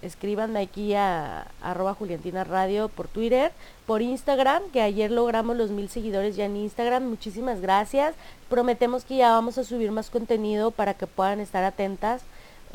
escríbanme 0.02 0.60
aquí 0.60 0.94
a 0.94 1.48
arroba 1.62 1.96
Juliantina 1.96 2.44
Radio 2.44 2.90
por 2.90 3.08
Twitter, 3.08 3.52
por 3.88 4.02
Instagram, 4.02 4.62
que 4.72 4.82
ayer 4.82 5.10
logramos 5.12 5.58
los 5.58 5.72
mil 5.72 5.90
seguidores 5.90 6.36
ya 6.36 6.46
en 6.46 6.58
Instagram. 6.58 7.04
Muchísimas 7.08 7.60
gracias. 7.60 8.14
Prometemos 8.50 9.04
que 9.04 9.18
ya 9.18 9.32
vamos 9.32 9.58
a 9.58 9.64
subir 9.64 9.92
más 9.92 10.10
contenido 10.10 10.72
para 10.72 10.94
que 10.94 11.08
puedan 11.08 11.40
estar 11.40 11.64
atentas. 11.64 12.22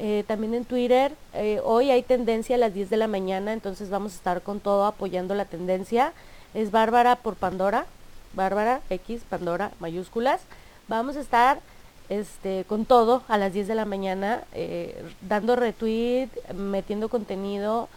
Eh, 0.03 0.25
también 0.27 0.55
en 0.55 0.65
Twitter, 0.65 1.13
eh, 1.35 1.61
hoy 1.63 1.91
hay 1.91 2.03
tendencia 2.03 2.57
a 2.57 2.59
las 2.59 2.73
10 2.73 2.89
de 2.89 2.97
la 2.97 3.07
mañana, 3.07 3.53
entonces 3.53 3.91
vamos 3.91 4.13
a 4.13 4.17
estar 4.17 4.41
con 4.41 4.59
todo 4.59 4.87
apoyando 4.87 5.35
la 5.35 5.45
tendencia. 5.45 6.15
Es 6.55 6.71
Bárbara 6.71 7.17
por 7.17 7.37
Pandora, 7.37 7.85
Bárbara 8.33 8.81
X, 8.89 9.21
Pandora, 9.29 9.73
mayúsculas. 9.79 10.41
Vamos 10.89 11.17
a 11.17 11.21
estar 11.21 11.61
este, 12.09 12.65
con 12.67 12.87
todo 12.87 13.25
a 13.29 13.37
las 13.37 13.53
10 13.53 13.69
de 13.69 13.75
la 13.75 13.85
mañana, 13.85 14.45
eh, 14.55 15.05
dando 15.21 15.55
retweet, 15.55 16.31
metiendo 16.55 17.11
contenido 17.11 17.91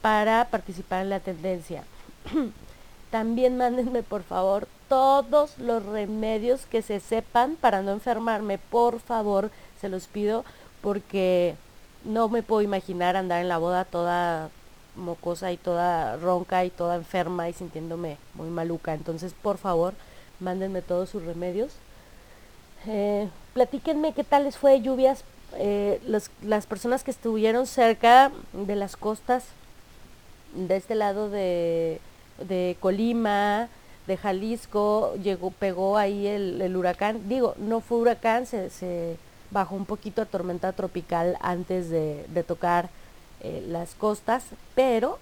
para 0.00 0.44
participar 0.50 1.02
en 1.02 1.10
la 1.10 1.18
tendencia. 1.18 1.82
También 3.10 3.56
mándenme 3.56 4.04
por 4.04 4.22
favor 4.22 4.68
todos 4.88 5.58
los 5.58 5.84
remedios 5.84 6.66
que 6.66 6.82
se 6.82 7.00
sepan 7.00 7.56
para 7.56 7.82
no 7.82 7.90
enfermarme, 7.90 8.58
por 8.58 9.00
favor, 9.00 9.50
se 9.80 9.88
los 9.88 10.06
pido, 10.06 10.44
porque 10.80 11.54
no 12.04 12.28
me 12.28 12.42
puedo 12.42 12.62
imaginar 12.62 13.16
andar 13.16 13.40
en 13.40 13.48
la 13.48 13.58
boda 13.58 13.84
toda 13.84 14.50
mocosa 14.96 15.52
y 15.52 15.56
toda 15.56 16.16
ronca 16.16 16.64
y 16.64 16.70
toda 16.70 16.96
enferma 16.96 17.48
y 17.48 17.52
sintiéndome 17.52 18.16
muy 18.34 18.48
maluca. 18.48 18.94
Entonces, 18.94 19.32
por 19.42 19.58
favor, 19.58 19.94
mándenme 20.40 20.82
todos 20.82 21.08
sus 21.10 21.24
remedios. 21.24 21.72
Eh, 22.86 23.28
platíquenme 23.54 24.12
qué 24.12 24.24
tal 24.24 24.44
les 24.44 24.56
fue 24.56 24.80
lluvias, 24.80 25.24
eh, 25.56 26.00
los- 26.06 26.30
las 26.42 26.66
personas 26.66 27.04
que 27.04 27.10
estuvieron 27.10 27.66
cerca 27.66 28.30
de 28.52 28.76
las 28.76 28.96
costas 28.96 29.44
de 30.54 30.76
este 30.76 30.94
lado 30.94 31.28
de, 31.28 32.00
de 32.46 32.76
Colima, 32.80 33.68
de 34.06 34.16
Jalisco, 34.16 35.14
llegó, 35.22 35.50
pegó 35.50 35.98
ahí 35.98 36.26
el, 36.26 36.60
el 36.62 36.76
huracán. 36.76 37.28
Digo, 37.28 37.54
no 37.58 37.80
fue 37.80 37.98
huracán, 37.98 38.46
se, 38.46 38.70
se 38.70 39.16
bajó 39.50 39.74
un 39.74 39.86
poquito 39.86 40.22
a 40.22 40.26
tormenta 40.26 40.72
tropical 40.72 41.36
antes 41.40 41.90
de, 41.90 42.26
de 42.28 42.42
tocar 42.42 42.90
eh, 43.40 43.64
las 43.68 43.94
costas, 43.94 44.44
pero 44.74 45.18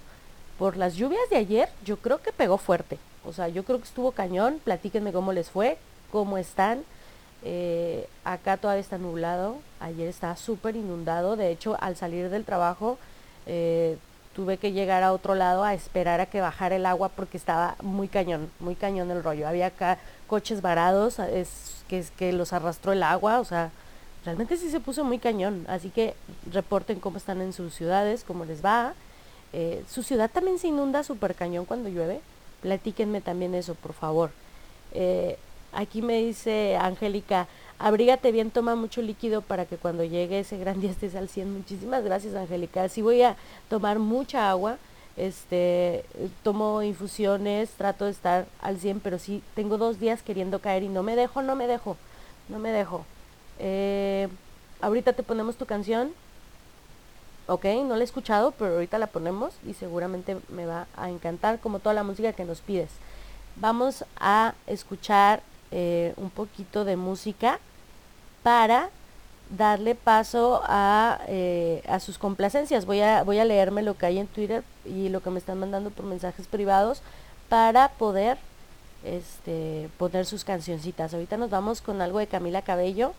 por 0.58 0.76
las 0.76 0.94
lluvias 0.94 1.28
de 1.30 1.36
ayer 1.36 1.68
yo 1.84 1.98
creo 1.98 2.22
que 2.22 2.32
pegó 2.32 2.58
fuerte. 2.58 2.98
O 3.26 3.32
sea, 3.32 3.48
yo 3.48 3.64
creo 3.64 3.78
que 3.78 3.84
estuvo 3.84 4.12
cañón. 4.12 4.60
Platíquenme 4.64 5.12
cómo 5.12 5.32
les 5.32 5.50
fue, 5.50 5.78
cómo 6.10 6.38
están. 6.38 6.84
Eh, 7.42 8.08
acá 8.24 8.56
todavía 8.56 8.80
está 8.80 8.98
nublado. 8.98 9.56
Ayer 9.80 10.08
estaba 10.08 10.36
súper 10.36 10.76
inundado. 10.76 11.36
De 11.36 11.50
hecho, 11.50 11.76
al 11.80 11.96
salir 11.96 12.30
del 12.30 12.44
trabajo 12.44 12.98
eh, 13.46 13.98
tuve 14.34 14.56
que 14.58 14.72
llegar 14.72 15.02
a 15.02 15.12
otro 15.12 15.34
lado 15.34 15.64
a 15.64 15.74
esperar 15.74 16.20
a 16.20 16.26
que 16.26 16.40
bajara 16.40 16.76
el 16.76 16.86
agua 16.86 17.08
porque 17.10 17.36
estaba 17.36 17.76
muy 17.82 18.08
cañón, 18.08 18.50
muy 18.60 18.76
cañón 18.76 19.10
el 19.10 19.22
rollo. 19.22 19.48
Había 19.48 19.66
acá 19.66 19.98
coches 20.26 20.62
varados, 20.62 21.18
es 21.18 21.84
que, 21.88 22.04
que 22.16 22.32
los 22.32 22.52
arrastró 22.52 22.92
el 22.92 23.02
agua, 23.02 23.40
o 23.40 23.44
sea, 23.44 23.70
realmente 24.26 24.56
sí 24.56 24.70
se 24.70 24.80
puso 24.80 25.04
muy 25.04 25.18
cañón. 25.18 25.64
Así 25.68 25.88
que 25.88 26.14
reporten 26.52 27.00
cómo 27.00 27.16
están 27.16 27.40
en 27.40 27.52
sus 27.52 27.72
ciudades, 27.72 28.24
cómo 28.24 28.44
les 28.44 28.62
va. 28.62 28.92
Eh, 29.52 29.82
su 29.88 30.02
ciudad 30.02 30.30
también 30.30 30.58
se 30.58 30.68
inunda 30.68 31.04
súper 31.04 31.34
cañón 31.34 31.64
cuando 31.64 31.88
llueve. 31.88 32.20
Platíquenme 32.60 33.20
también 33.20 33.54
eso, 33.54 33.74
por 33.76 33.92
favor. 33.94 34.30
Eh, 34.92 35.38
aquí 35.72 36.02
me 36.02 36.18
dice 36.18 36.76
Angélica, 36.76 37.46
abrígate 37.78 38.32
bien, 38.32 38.50
toma 38.50 38.74
mucho 38.74 39.00
líquido 39.00 39.42
para 39.42 39.64
que 39.64 39.76
cuando 39.76 40.04
llegue 40.04 40.40
ese 40.40 40.58
gran 40.58 40.80
día 40.80 40.90
estés 40.90 41.14
al 41.14 41.28
100. 41.28 41.52
Muchísimas 41.52 42.02
gracias, 42.02 42.34
Angélica. 42.34 42.88
Sí 42.88 43.02
voy 43.02 43.22
a 43.22 43.36
tomar 43.70 43.98
mucha 43.98 44.50
agua. 44.50 44.76
Este, 45.16 46.04
tomo 46.42 46.82
infusiones, 46.82 47.70
trato 47.70 48.04
de 48.04 48.10
estar 48.10 48.46
al 48.60 48.78
100, 48.78 49.00
pero 49.00 49.18
sí 49.18 49.42
tengo 49.54 49.78
dos 49.78 49.98
días 49.98 50.22
queriendo 50.22 50.58
caer 50.58 50.82
y 50.82 50.88
no 50.88 51.02
me 51.02 51.16
dejo, 51.16 51.40
no 51.40 51.56
me 51.56 51.66
dejo, 51.66 51.96
no 52.50 52.58
me 52.58 52.70
dejo. 52.70 53.06
Eh, 53.59 54.29
ahorita 54.81 55.12
te 55.12 55.23
ponemos 55.23 55.57
tu 55.57 55.66
canción. 55.66 56.12
Ok, 57.49 57.64
no 57.85 57.95
la 57.95 58.01
he 58.01 58.05
escuchado, 58.05 58.51
pero 58.53 58.75
ahorita 58.75 58.99
la 58.99 59.07
ponemos 59.07 59.55
y 59.64 59.75
seguramente 59.75 60.37
me 60.49 60.66
va 60.66 60.87
a 60.97 61.11
encantar 61.11 61.61
como 61.61 61.79
toda 61.79 61.95
la 61.95 62.03
música 62.03 62.33
que 62.33 62.45
nos 62.45 62.61
pides. 62.61 62.90
Vamos 63.57 64.05
a 64.19 64.55
escuchar 64.66 65.42
eh, 65.71 66.12
un 66.16 66.31
poquito 66.31 66.85
de 66.85 66.97
música 66.97 67.61
para 68.42 68.90
darle 69.57 69.95
paso 69.95 70.61
a, 70.64 71.21
eh, 71.29 71.83
a 71.88 72.01
sus 72.01 72.19
complacencias. 72.19 72.85
Voy 72.85 73.01
a, 73.01 73.23
voy 73.23 73.38
a 73.38 73.45
leerme 73.45 73.83
lo 73.83 73.97
que 73.97 74.07
hay 74.07 74.19
en 74.19 74.27
Twitter 74.27 74.64
y 74.85 75.09
lo 75.09 75.23
que 75.23 75.31
me 75.31 75.38
están 75.38 75.59
mandando 75.59 75.90
por 75.90 76.05
mensajes 76.05 76.47
privados 76.49 77.01
para 77.49 77.90
poder 77.90 78.38
este, 79.05 79.88
poner 79.99 80.27
sus 80.27 80.45
cancioncitas. 80.45 81.14
Ahorita 81.14 81.37
nos 81.37 81.51
vamos 81.51 81.81
con 81.81 82.03
algo 82.03 82.19
de 82.19 82.27
Camila 82.27 82.62
Cabello 82.62 83.14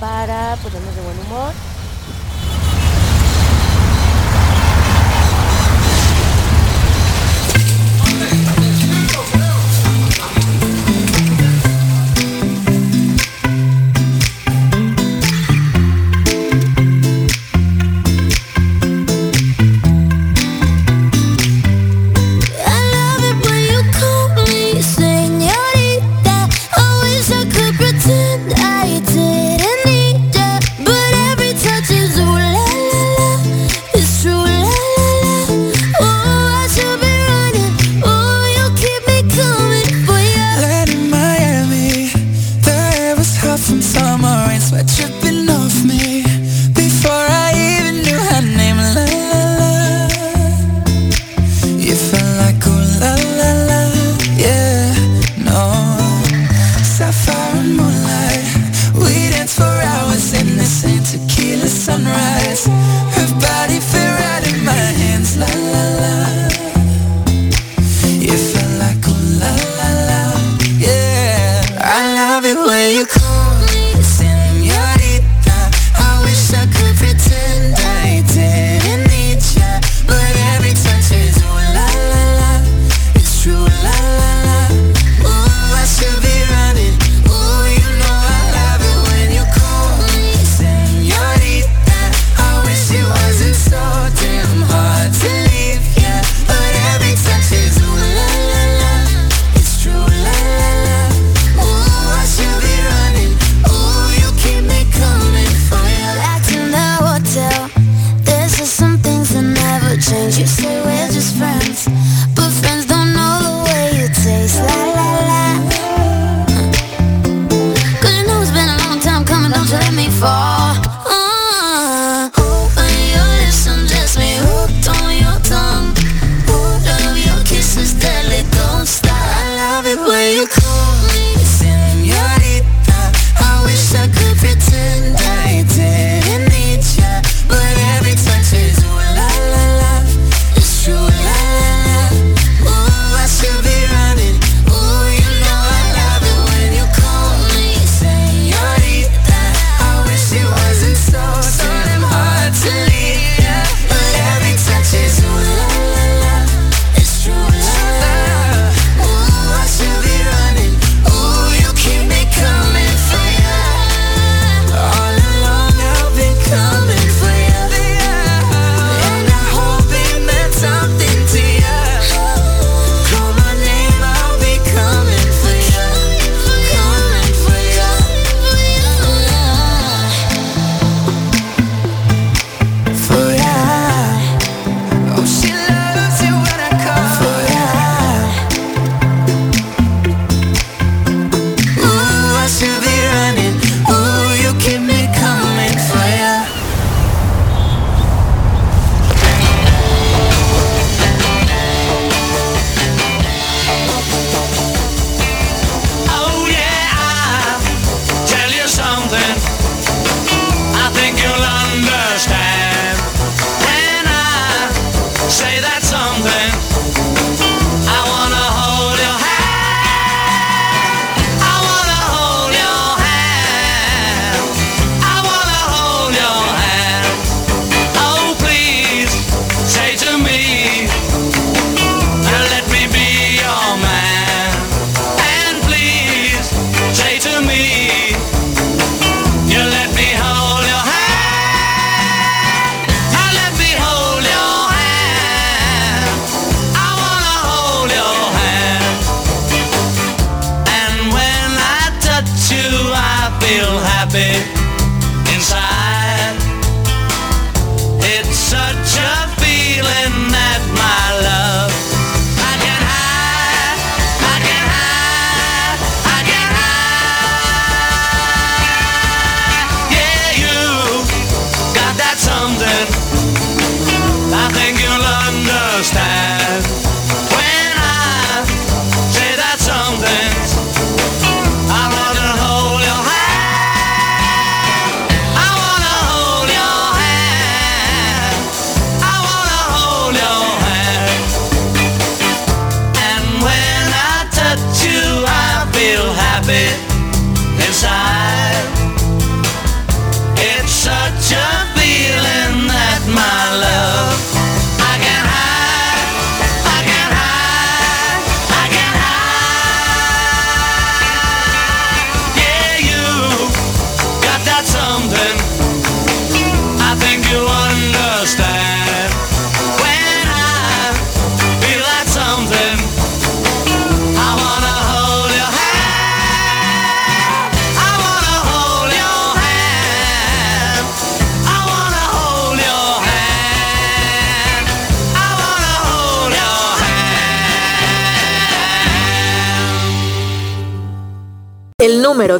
para 0.00 0.56
ponernos 0.62 0.94
de 0.94 1.00
buen 1.02 1.18
humor 1.20 1.52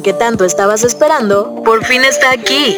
que 0.03 0.13
tanto 0.13 0.45
estabas 0.45 0.85
esperando, 0.85 1.63
por 1.65 1.83
fin 1.85 2.05
está 2.05 2.31
aquí. 2.31 2.77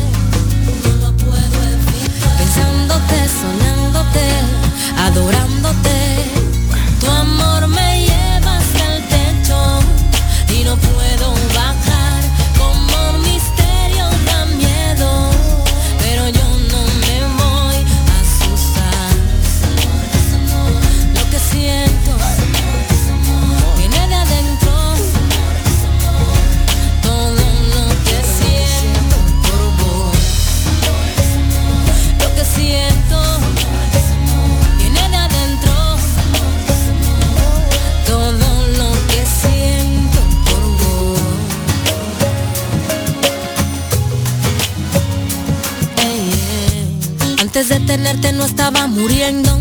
estaba 48.71 48.87
muriendo. 48.87 49.60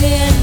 sin 0.00 0.37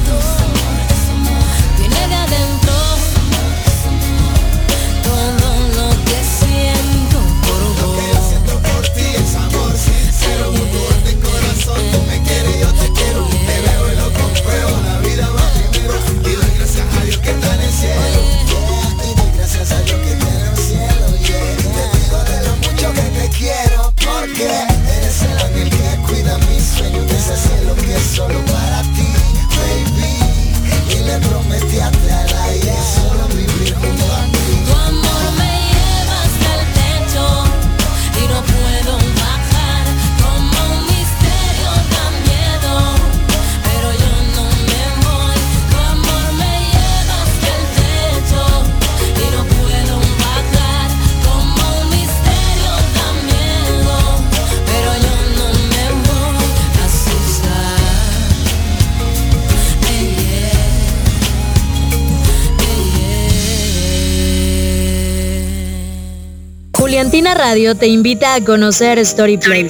Radio 67.48 67.76
te 67.76 67.86
invita 67.86 68.34
a 68.34 68.42
conocer 68.44 68.98
Storyplace, 69.06 69.70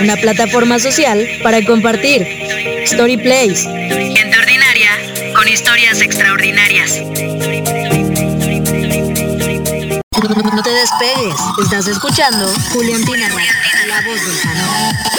una 0.00 0.16
plataforma 0.16 0.78
social 0.78 1.28
para 1.42 1.62
compartir. 1.62 2.26
Storyplace, 2.86 3.64
Gente 4.16 4.38
ordinaria 4.38 4.90
con 5.34 5.46
historias 5.46 6.00
extraordinarias. 6.00 6.98
No 10.54 10.62
te 10.62 10.70
despegues, 10.70 11.36
estás 11.62 11.88
escuchando 11.88 12.50
Juliantina 12.72 13.28
Radio, 13.28 13.52
la 13.88 14.00
voz 14.00 14.26
del 14.26 14.40
canal. 14.40 15.15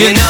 You 0.00 0.14
know. 0.14 0.29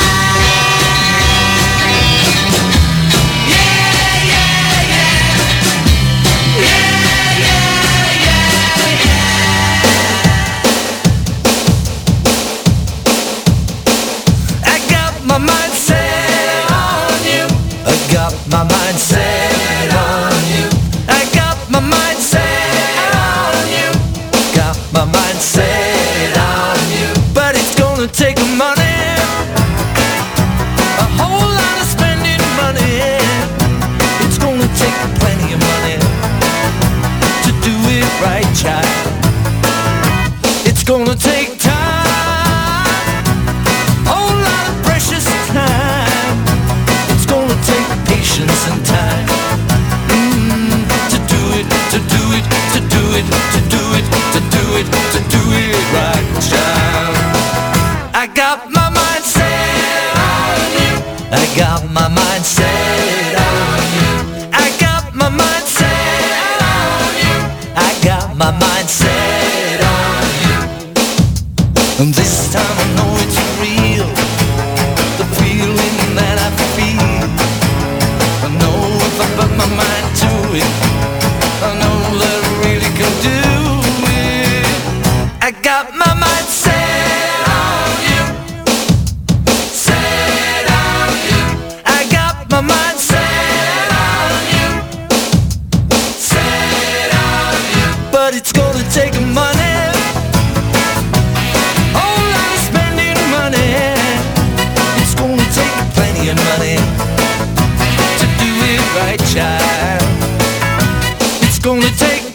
It's 111.43 111.59
gonna 111.59 111.89
take 111.97 112.30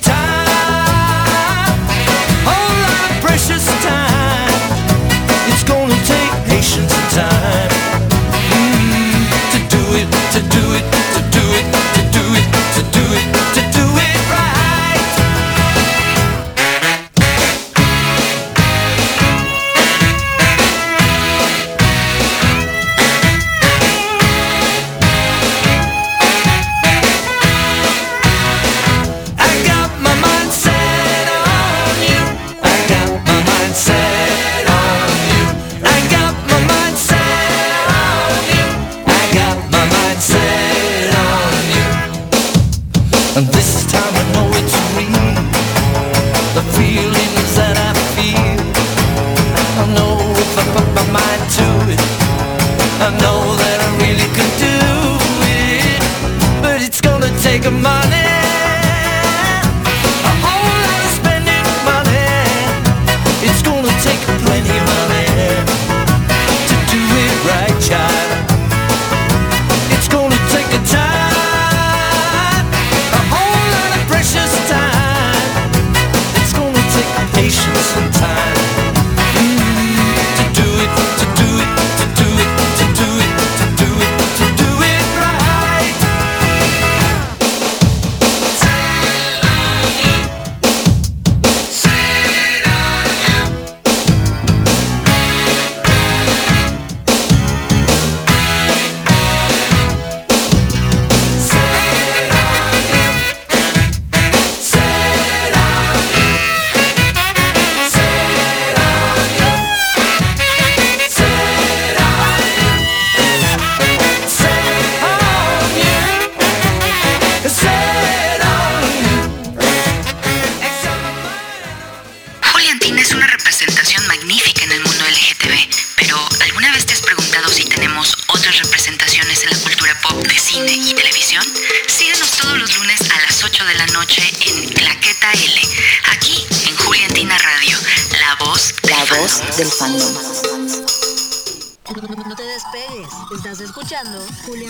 Radio, 144.47 144.69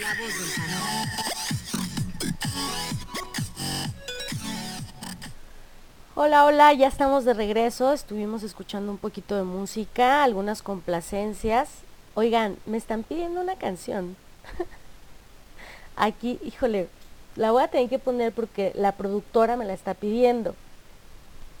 la 0.00 0.14
voz 0.14 0.38
del 0.38 0.46
fandom. 0.46 1.08
Hola, 6.14 6.44
hola, 6.44 6.72
ya 6.72 6.86
estamos 6.86 7.24
de 7.24 7.34
regreso. 7.34 7.92
Estuvimos 7.92 8.44
escuchando 8.44 8.92
un 8.92 8.98
poquito 8.98 9.34
de 9.34 9.42
música, 9.42 10.22
algunas 10.22 10.62
complacencias. 10.62 11.68
Oigan, 12.14 12.58
me 12.64 12.76
están 12.76 13.02
pidiendo 13.02 13.40
una 13.40 13.56
canción. 13.56 14.16
Aquí, 15.96 16.38
híjole, 16.44 16.88
la 17.34 17.50
voy 17.50 17.64
a 17.64 17.68
tener 17.68 17.88
que 17.88 17.98
poner 17.98 18.30
porque 18.30 18.70
la 18.76 18.92
productora 18.92 19.56
me 19.56 19.64
la 19.64 19.74
está 19.74 19.94
pidiendo. 19.94 20.54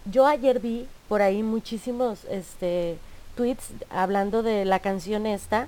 Yo 0.04 0.28
ayer 0.28 0.60
vi 0.60 0.86
por 1.08 1.22
ahí 1.22 1.42
muchísimos 1.42 2.24
este, 2.26 2.98
tweets 3.34 3.72
hablando 3.90 4.44
de 4.44 4.64
la 4.64 4.78
canción 4.78 5.26
esta 5.26 5.66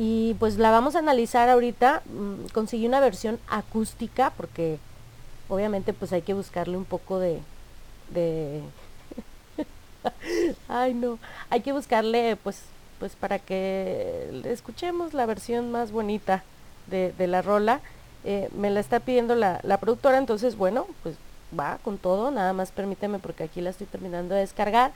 y 0.00 0.34
pues 0.34 0.58
la 0.58 0.70
vamos 0.70 0.94
a 0.94 1.00
analizar 1.00 1.48
ahorita. 1.48 2.02
Mm, 2.06 2.46
Conseguí 2.54 2.86
una 2.86 3.00
versión 3.00 3.40
acústica 3.48 4.32
porque 4.36 4.78
obviamente 5.48 5.92
pues 5.92 6.12
hay 6.12 6.22
que 6.22 6.34
buscarle 6.34 6.76
un 6.76 6.84
poco 6.84 7.18
de... 7.18 7.40
Ay 10.68 10.94
no, 10.94 11.18
hay 11.50 11.62
que 11.62 11.72
buscarle 11.72 12.36
pues 12.36 12.62
pues 13.00 13.16
para 13.16 13.40
que 13.40 14.42
escuchemos 14.44 15.14
la 15.14 15.26
versión 15.26 15.72
más 15.72 15.90
bonita 15.90 16.44
de, 16.86 17.12
la 17.26 17.42
rola. 17.42 17.80
Eh, 18.24 18.48
me 18.56 18.70
la 18.70 18.78
está 18.80 19.00
pidiendo 19.00 19.34
la, 19.34 19.60
la 19.64 19.78
productora, 19.78 20.18
entonces 20.18 20.56
bueno, 20.56 20.86
pues 21.02 21.16
va 21.58 21.78
con 21.82 21.98
todo, 21.98 22.30
nada 22.30 22.52
más 22.52 22.70
permíteme 22.70 23.18
porque 23.18 23.44
aquí 23.44 23.60
la 23.60 23.70
estoy 23.70 23.88
terminando 23.88 24.34
de 24.34 24.40
descargar. 24.42 24.92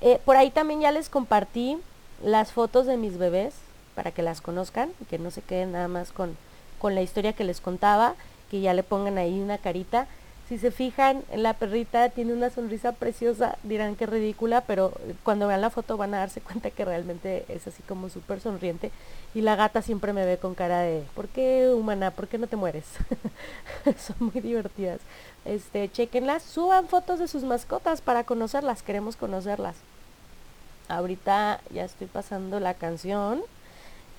Eh, 0.00 0.18
por 0.24 0.36
ahí 0.36 0.50
también 0.50 0.80
ya 0.80 0.92
les 0.92 1.10
compartí 1.10 1.78
las 2.22 2.52
fotos 2.52 2.86
de 2.86 2.96
mis 2.96 3.18
bebés 3.18 3.54
para 3.96 4.12
que 4.12 4.22
las 4.22 4.40
conozcan 4.40 4.90
y 5.00 5.06
que 5.06 5.18
no 5.18 5.32
se 5.32 5.42
queden 5.42 5.72
nada 5.72 5.88
más 5.88 6.12
con, 6.12 6.36
con 6.78 6.94
la 6.94 7.02
historia 7.02 7.32
que 7.32 7.42
les 7.42 7.60
contaba, 7.60 8.14
que 8.50 8.60
ya 8.60 8.74
le 8.74 8.84
pongan 8.84 9.18
ahí 9.18 9.40
una 9.40 9.58
carita. 9.58 10.06
Si 10.48 10.58
se 10.58 10.70
fijan, 10.70 11.24
la 11.34 11.54
perrita 11.54 12.10
tiene 12.10 12.32
una 12.32 12.50
sonrisa 12.50 12.92
preciosa, 12.92 13.58
dirán 13.64 13.96
que 13.96 14.06
ridícula, 14.06 14.60
pero 14.60 14.92
cuando 15.24 15.48
vean 15.48 15.60
la 15.60 15.70
foto 15.70 15.96
van 15.96 16.14
a 16.14 16.18
darse 16.18 16.40
cuenta 16.42 16.70
que 16.70 16.84
realmente 16.84 17.44
es 17.48 17.66
así 17.66 17.82
como 17.82 18.10
súper 18.10 18.40
sonriente. 18.40 18.92
Y 19.34 19.40
la 19.40 19.56
gata 19.56 19.82
siempre 19.82 20.12
me 20.12 20.24
ve 20.24 20.36
con 20.38 20.54
cara 20.54 20.80
de, 20.80 21.02
¿por 21.14 21.26
qué 21.28 21.72
humana? 21.74 22.12
¿Por 22.12 22.28
qué 22.28 22.38
no 22.38 22.46
te 22.46 22.54
mueres? 22.54 22.84
Son 23.98 24.16
muy 24.20 24.40
divertidas. 24.40 25.00
Este, 25.44 25.90
chequenlas, 25.90 26.42
suban 26.42 26.86
fotos 26.86 27.18
de 27.18 27.28
sus 27.28 27.42
mascotas 27.42 28.00
para 28.00 28.24
conocerlas, 28.24 28.82
queremos 28.82 29.16
conocerlas. 29.16 29.76
Ahorita 30.88 31.60
ya 31.72 31.84
estoy 31.84 32.06
pasando 32.06 32.60
la 32.60 32.74
canción, 32.74 33.42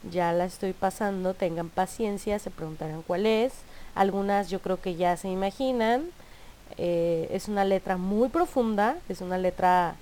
ya 0.10 0.32
la 0.34 0.46
estoy 0.46 0.74
pasando, 0.74 1.34
tengan 1.34 1.70
paciencia, 1.70 2.40
se 2.40 2.52
preguntarán 2.52 3.02
cuál 3.02 3.26
es. 3.26 3.54
Algunas 3.96 4.50
yo 4.50 4.62
creo 4.62 4.80
que 4.80 4.96
ya 4.96 5.18
se 5.18 5.30
imaginan. 5.30 6.06
Eh, 6.78 7.28
es 7.32 7.48
una 7.48 7.66
letra 7.66 7.98
muy 7.98 8.30
profunda, 8.30 8.98
es 9.10 9.22
una 9.22 9.38
letra 9.38 9.96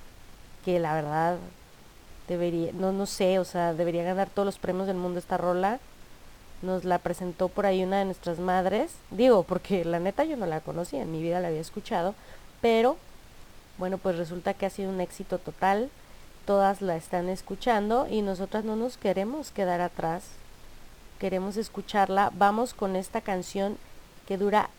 que 0.63 0.79
la 0.79 0.93
verdad 0.93 1.37
debería, 2.27 2.71
no, 2.73 2.91
no 2.91 3.05
sé, 3.05 3.39
o 3.39 3.45
sea, 3.45 3.73
debería 3.73 4.03
ganar 4.03 4.29
todos 4.29 4.45
los 4.45 4.57
premios 4.57 4.87
del 4.87 4.97
mundo 4.97 5.19
esta 5.19 5.37
rola. 5.37 5.79
Nos 6.61 6.83
la 6.83 6.99
presentó 6.99 7.49
por 7.49 7.65
ahí 7.65 7.83
una 7.83 7.99
de 7.99 8.05
nuestras 8.05 8.39
madres, 8.39 8.91
digo, 9.11 9.43
porque 9.43 9.85
la 9.85 9.99
neta 9.99 10.23
yo 10.23 10.37
no 10.37 10.45
la 10.45 10.61
conocía, 10.61 11.03
en 11.03 11.11
mi 11.11 11.21
vida 11.21 11.39
la 11.39 11.49
había 11.49 11.61
escuchado, 11.61 12.15
pero 12.61 12.97
bueno, 13.77 13.97
pues 13.97 14.17
resulta 14.17 14.53
que 14.53 14.65
ha 14.65 14.69
sido 14.69 14.89
un 14.89 15.01
éxito 15.01 15.37
total, 15.37 15.89
todas 16.45 16.81
la 16.81 16.95
están 16.95 17.29
escuchando 17.29 18.07
y 18.09 18.21
nosotras 18.21 18.63
no 18.63 18.75
nos 18.75 18.97
queremos 18.97 19.51
quedar 19.51 19.81
atrás, 19.81 20.23
queremos 21.19 21.57
escucharla. 21.57 22.31
Vamos 22.35 22.73
con 22.73 22.95
esta 22.95 23.21
canción 23.21 23.77
que 24.27 24.37
dura 24.37 24.69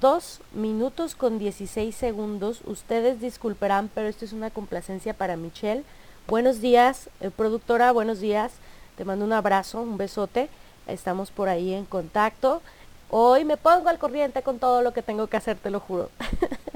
2 0.00 0.40
minutos 0.52 1.14
con 1.14 1.38
16 1.38 1.94
segundos. 1.94 2.60
Ustedes 2.64 3.20
disculparán, 3.20 3.90
pero 3.94 4.08
esto 4.08 4.24
es 4.24 4.32
una 4.32 4.50
complacencia 4.50 5.14
para 5.14 5.36
Michelle. 5.36 5.84
Buenos 6.28 6.60
días, 6.60 7.08
eh, 7.20 7.30
productora, 7.30 7.92
buenos 7.92 8.20
días. 8.20 8.52
Te 8.96 9.04
mando 9.04 9.24
un 9.24 9.32
abrazo, 9.32 9.82
un 9.82 9.96
besote. 9.96 10.48
Estamos 10.86 11.30
por 11.30 11.48
ahí 11.48 11.72
en 11.72 11.86
contacto. 11.86 12.62
Hoy 13.10 13.44
me 13.44 13.56
pongo 13.56 13.88
al 13.88 13.98
corriente 13.98 14.42
con 14.42 14.58
todo 14.58 14.82
lo 14.82 14.92
que 14.92 15.02
tengo 15.02 15.26
que 15.26 15.36
hacer, 15.36 15.56
te 15.56 15.70
lo 15.70 15.80
juro. 15.80 16.10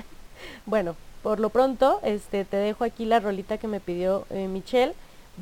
bueno, 0.66 0.96
por 1.25 1.41
lo 1.41 1.49
pronto, 1.49 2.01
este, 2.03 2.45
te 2.45 2.59
dejo 2.59 2.85
aquí 2.85 3.07
la 3.07 3.18
rolita 3.18 3.57
que 3.57 3.66
me 3.66 3.81
pidió 3.81 4.27
eh, 4.29 4.47
Michelle. 4.47 4.93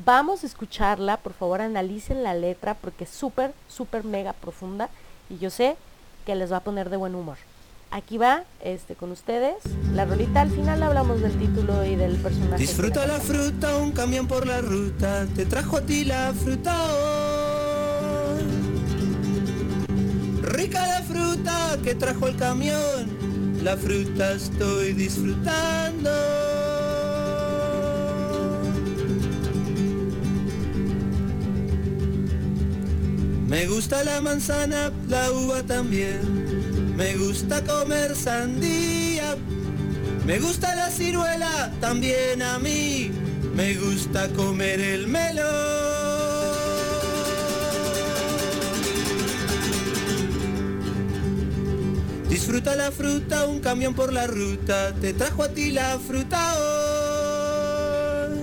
Vamos 0.05 0.43
a 0.43 0.47
escucharla, 0.47 1.17
por 1.17 1.33
favor 1.33 1.59
analicen 1.59 2.23
la 2.23 2.33
letra 2.33 2.73
porque 2.73 3.03
es 3.03 3.09
súper, 3.09 3.53
súper 3.67 4.05
mega 4.05 4.31
profunda 4.31 4.89
y 5.29 5.39
yo 5.39 5.49
sé 5.49 5.75
que 6.25 6.35
les 6.35 6.53
va 6.53 6.57
a 6.57 6.59
poner 6.61 6.89
de 6.89 6.95
buen 6.95 7.15
humor. 7.15 7.35
Aquí 7.91 8.17
va, 8.17 8.45
este, 8.61 8.95
con 8.95 9.11
ustedes, 9.11 9.57
la 9.93 10.05
rolita, 10.05 10.39
al 10.39 10.51
final 10.51 10.81
hablamos 10.81 11.21
del 11.21 11.37
título 11.37 11.83
y 11.83 11.97
del 11.97 12.15
personaje. 12.15 12.57
Disfruta 12.57 13.05
la 13.05 13.19
fruta, 13.19 13.75
un 13.75 13.91
camión 13.91 14.25
por 14.25 14.47
la 14.47 14.61
ruta, 14.61 15.27
te 15.35 15.45
trajo 15.45 15.77
a 15.77 15.81
ti 15.81 16.05
la 16.05 16.33
fruta 16.33 16.75
hoy. 16.93 18.41
Rica 20.43 20.87
la 20.87 21.01
fruta 21.03 21.77
que 21.83 21.93
trajo 21.93 22.27
el 22.27 22.37
camión, 22.37 23.32
la 23.63 23.77
fruta 23.77 24.33
estoy 24.33 24.93
disfrutando. 24.93 26.11
Me 33.47 33.65
gusta 33.67 34.03
la 34.03 34.19
manzana, 34.19 34.91
la 35.07 35.31
uva 35.31 35.63
también. 35.63 36.95
Me 36.97 37.15
gusta 37.15 37.63
comer 37.63 38.15
sandía. 38.15 39.37
Me 40.25 40.39
gusta 40.39 40.75
la 40.75 40.89
ciruela 40.89 41.71
también 41.79 42.41
a 42.41 42.59
mí. 42.59 43.11
Me 43.55 43.75
gusta 43.75 44.27
comer 44.29 44.79
el 44.81 45.07
melón. 45.07 45.92
Disfruta 52.43 52.75
la 52.75 52.91
fruta, 52.91 53.47
un 53.47 53.61
camión 53.61 53.93
por 53.95 54.11
la 54.11 54.27
ruta. 54.27 54.93
Te 54.99 55.13
trajo 55.13 55.43
a 55.43 55.47
ti 55.47 55.71
la 55.71 55.97
fruta 55.97 56.53
hoy. 56.59 58.37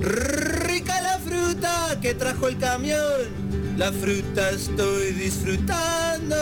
Rica 0.00 1.00
la 1.02 1.20
fruta 1.20 1.96
que 2.02 2.14
trajo 2.14 2.48
el 2.48 2.58
camión. 2.58 3.76
La 3.76 3.92
fruta 3.92 4.50
estoy 4.50 5.12
disfrutando. 5.12 6.34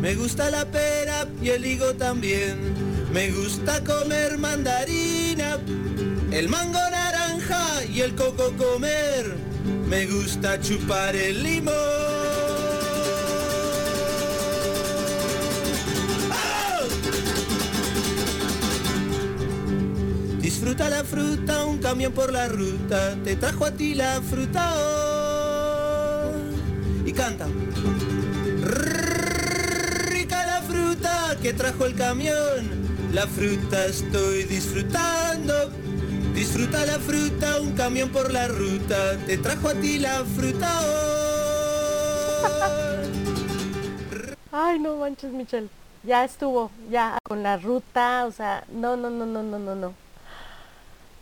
Me 0.00 0.14
gusta 0.14 0.48
la 0.50 0.64
pera 0.64 1.28
y 1.42 1.50
el 1.50 1.66
higo 1.66 1.92
también. 1.92 2.72
Me 3.12 3.32
gusta 3.32 3.84
comer 3.84 4.38
mandarina, 4.38 5.58
el 6.30 6.48
mango 6.48 6.80
naranja 6.90 7.84
y 7.84 8.00
el 8.00 8.14
coco 8.14 8.54
comer. 8.56 9.57
Me 9.88 10.06
gusta 10.06 10.60
chupar 10.60 11.16
el 11.16 11.42
limón. 11.42 11.74
Disfruta 20.40 20.88
la 20.90 21.04
fruta, 21.04 21.64
un 21.64 21.78
camión 21.78 22.12
por 22.12 22.32
la 22.32 22.48
ruta, 22.48 23.16
te 23.24 23.36
trajo 23.36 23.64
a 23.64 23.70
ti 23.70 23.94
la 23.94 24.20
fruta. 24.20 24.74
Y 27.04 27.12
canta. 27.12 27.46
Rica 30.10 30.46
la 30.46 30.62
fruta 30.62 31.36
que 31.42 31.52
trajo 31.52 31.86
el 31.86 31.94
camión, 31.94 32.68
la 33.12 33.26
fruta 33.26 33.86
estoy 33.86 34.44
disfrutando. 34.44 35.70
Disfruta 36.38 36.86
la 36.86 37.00
fruta, 37.00 37.60
un 37.60 37.72
camión 37.72 38.10
por 38.10 38.32
la 38.32 38.46
ruta, 38.46 39.16
te 39.26 39.38
trajo 39.38 39.70
a 39.70 39.74
ti 39.74 39.98
la 39.98 40.24
fruta 40.24 40.80
hoy. 40.82 41.48
Ay, 44.52 44.78
no 44.78 44.94
manches, 44.94 45.32
Michelle. 45.32 45.68
Ya 46.04 46.24
estuvo, 46.24 46.70
ya 46.92 47.18
con 47.24 47.42
la 47.42 47.56
ruta, 47.56 48.24
o 48.24 48.30
sea, 48.30 48.62
no, 48.70 48.96
no, 48.96 49.10
no, 49.10 49.26
no, 49.26 49.42
no, 49.42 49.58
no, 49.58 49.74
no. 49.74 49.94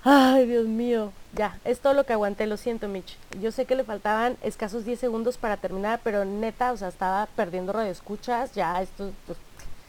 Ay, 0.04 0.44
Dios 0.44 0.66
mío. 0.66 1.14
Ya, 1.32 1.58
es 1.64 1.80
todo 1.80 1.94
lo 1.94 2.04
que 2.04 2.12
aguanté, 2.12 2.46
lo 2.46 2.58
siento, 2.58 2.86
Mitch. 2.86 3.16
Yo 3.40 3.52
sé 3.52 3.64
que 3.64 3.74
le 3.74 3.84
faltaban 3.84 4.36
escasos 4.42 4.84
10 4.84 5.00
segundos 5.00 5.38
para 5.38 5.56
terminar, 5.56 5.98
pero 6.04 6.26
neta, 6.26 6.72
o 6.72 6.76
sea, 6.76 6.88
estaba 6.88 7.24
perdiendo 7.34 7.72
radioescuchas, 7.72 8.52
ya 8.52 8.82
esto, 8.82 9.12
pues, 9.24 9.38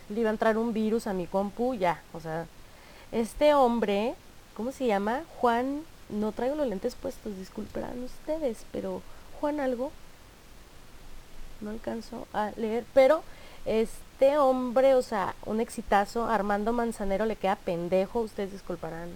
le 0.08 0.22
iba 0.22 0.30
a 0.30 0.32
entrar 0.32 0.58
un 0.58 0.72
virus 0.72 1.06
a 1.06 1.12
mi 1.12 1.28
compu, 1.28 1.74
ya, 1.74 2.02
o 2.14 2.22
sea, 2.22 2.46
este 3.12 3.54
hombre, 3.54 4.16
¿cómo 4.58 4.72
se 4.72 4.88
llama? 4.88 5.22
Juan, 5.38 5.84
no 6.10 6.32
traigo 6.32 6.56
los 6.56 6.68
lentes 6.68 6.96
puestos, 6.96 7.38
disculparán 7.38 8.04
ustedes, 8.04 8.66
pero 8.72 9.04
Juan 9.40 9.60
algo, 9.60 9.92
no 11.62 11.70
alcanzo 11.70 12.28
a 12.34 12.52
leer, 12.58 12.84
pero 12.94 13.24
Este 13.66 14.38
hombre, 14.38 14.96
o 14.96 15.02
sea, 15.02 15.36
un 15.46 15.60
exitazo, 15.60 16.26
Armando 16.26 16.72
Manzanero 16.72 17.26
le 17.26 17.36
queda 17.36 17.58
pendejo, 17.58 18.22
ustedes 18.22 18.54
disculparán 18.54 19.10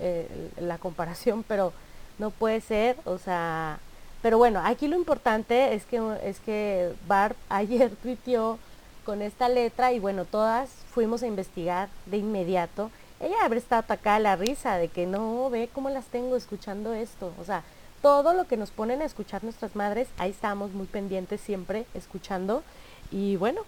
eh, 0.00 0.28
la 0.58 0.76
comparación, 0.76 1.44
pero 1.46 1.72
no 2.18 2.30
puede 2.30 2.60
ser, 2.60 2.96
o 3.04 3.16
sea, 3.16 3.78
pero 4.22 4.38
bueno, 4.38 4.60
aquí 4.64 4.88
lo 4.88 4.96
importante 4.96 5.72
es 5.74 5.84
que 5.86 6.02
es 6.24 6.40
que 6.40 6.92
Barb 7.06 7.36
ayer 7.48 7.90
tuiteó 8.02 8.58
con 9.04 9.22
esta 9.22 9.48
letra 9.48 9.92
y 9.92 10.00
bueno, 10.00 10.24
todas 10.24 10.68
fuimos 10.90 11.22
a 11.22 11.28
investigar 11.28 11.88
de 12.06 12.16
inmediato. 12.16 12.90
Ella 13.20 13.36
habrá 13.44 13.58
estado 13.58 13.80
atacada 13.80 14.16
a 14.16 14.20
la 14.20 14.36
risa 14.36 14.76
de 14.76 14.88
que 14.88 15.06
no 15.06 15.48
ve 15.50 15.68
cómo 15.72 15.90
las 15.90 16.06
tengo 16.06 16.36
escuchando 16.36 16.92
esto, 16.92 17.32
o 17.40 17.44
sea, 17.44 17.62
todo 18.02 18.34
lo 18.34 18.46
que 18.46 18.56
nos 18.56 18.70
ponen 18.70 19.00
a 19.00 19.06
escuchar 19.06 19.42
nuestras 19.42 19.74
madres, 19.74 20.08
ahí 20.18 20.30
estamos 20.30 20.72
muy 20.72 20.86
pendientes 20.86 21.40
siempre 21.40 21.86
escuchando. 21.94 22.62
Y 23.10 23.36
bueno, 23.36 23.62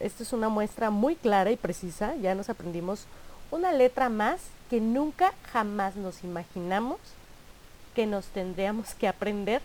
esto 0.00 0.22
es 0.22 0.32
una 0.32 0.48
muestra 0.48 0.90
muy 0.90 1.14
clara 1.14 1.50
y 1.50 1.56
precisa, 1.56 2.14
ya 2.16 2.34
nos 2.34 2.48
aprendimos 2.48 3.06
una 3.50 3.72
letra 3.72 4.08
más 4.08 4.40
que 4.68 4.80
nunca 4.80 5.34
jamás 5.52 5.96
nos 5.96 6.24
imaginamos 6.24 6.98
que 7.94 8.06
nos 8.06 8.26
tendríamos 8.26 8.94
que 8.94 9.08
aprender, 9.08 9.60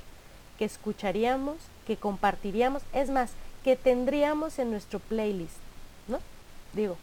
que 0.58 0.66
escucharíamos, 0.66 1.58
que 1.86 1.98
compartiríamos, 1.98 2.82
es 2.94 3.10
más, 3.10 3.32
que 3.64 3.76
tendríamos 3.76 4.60
en 4.60 4.72
nuestro 4.72 5.00
playlist, 5.00 5.58
¿no? 6.08 6.20
Digo, 6.74 6.98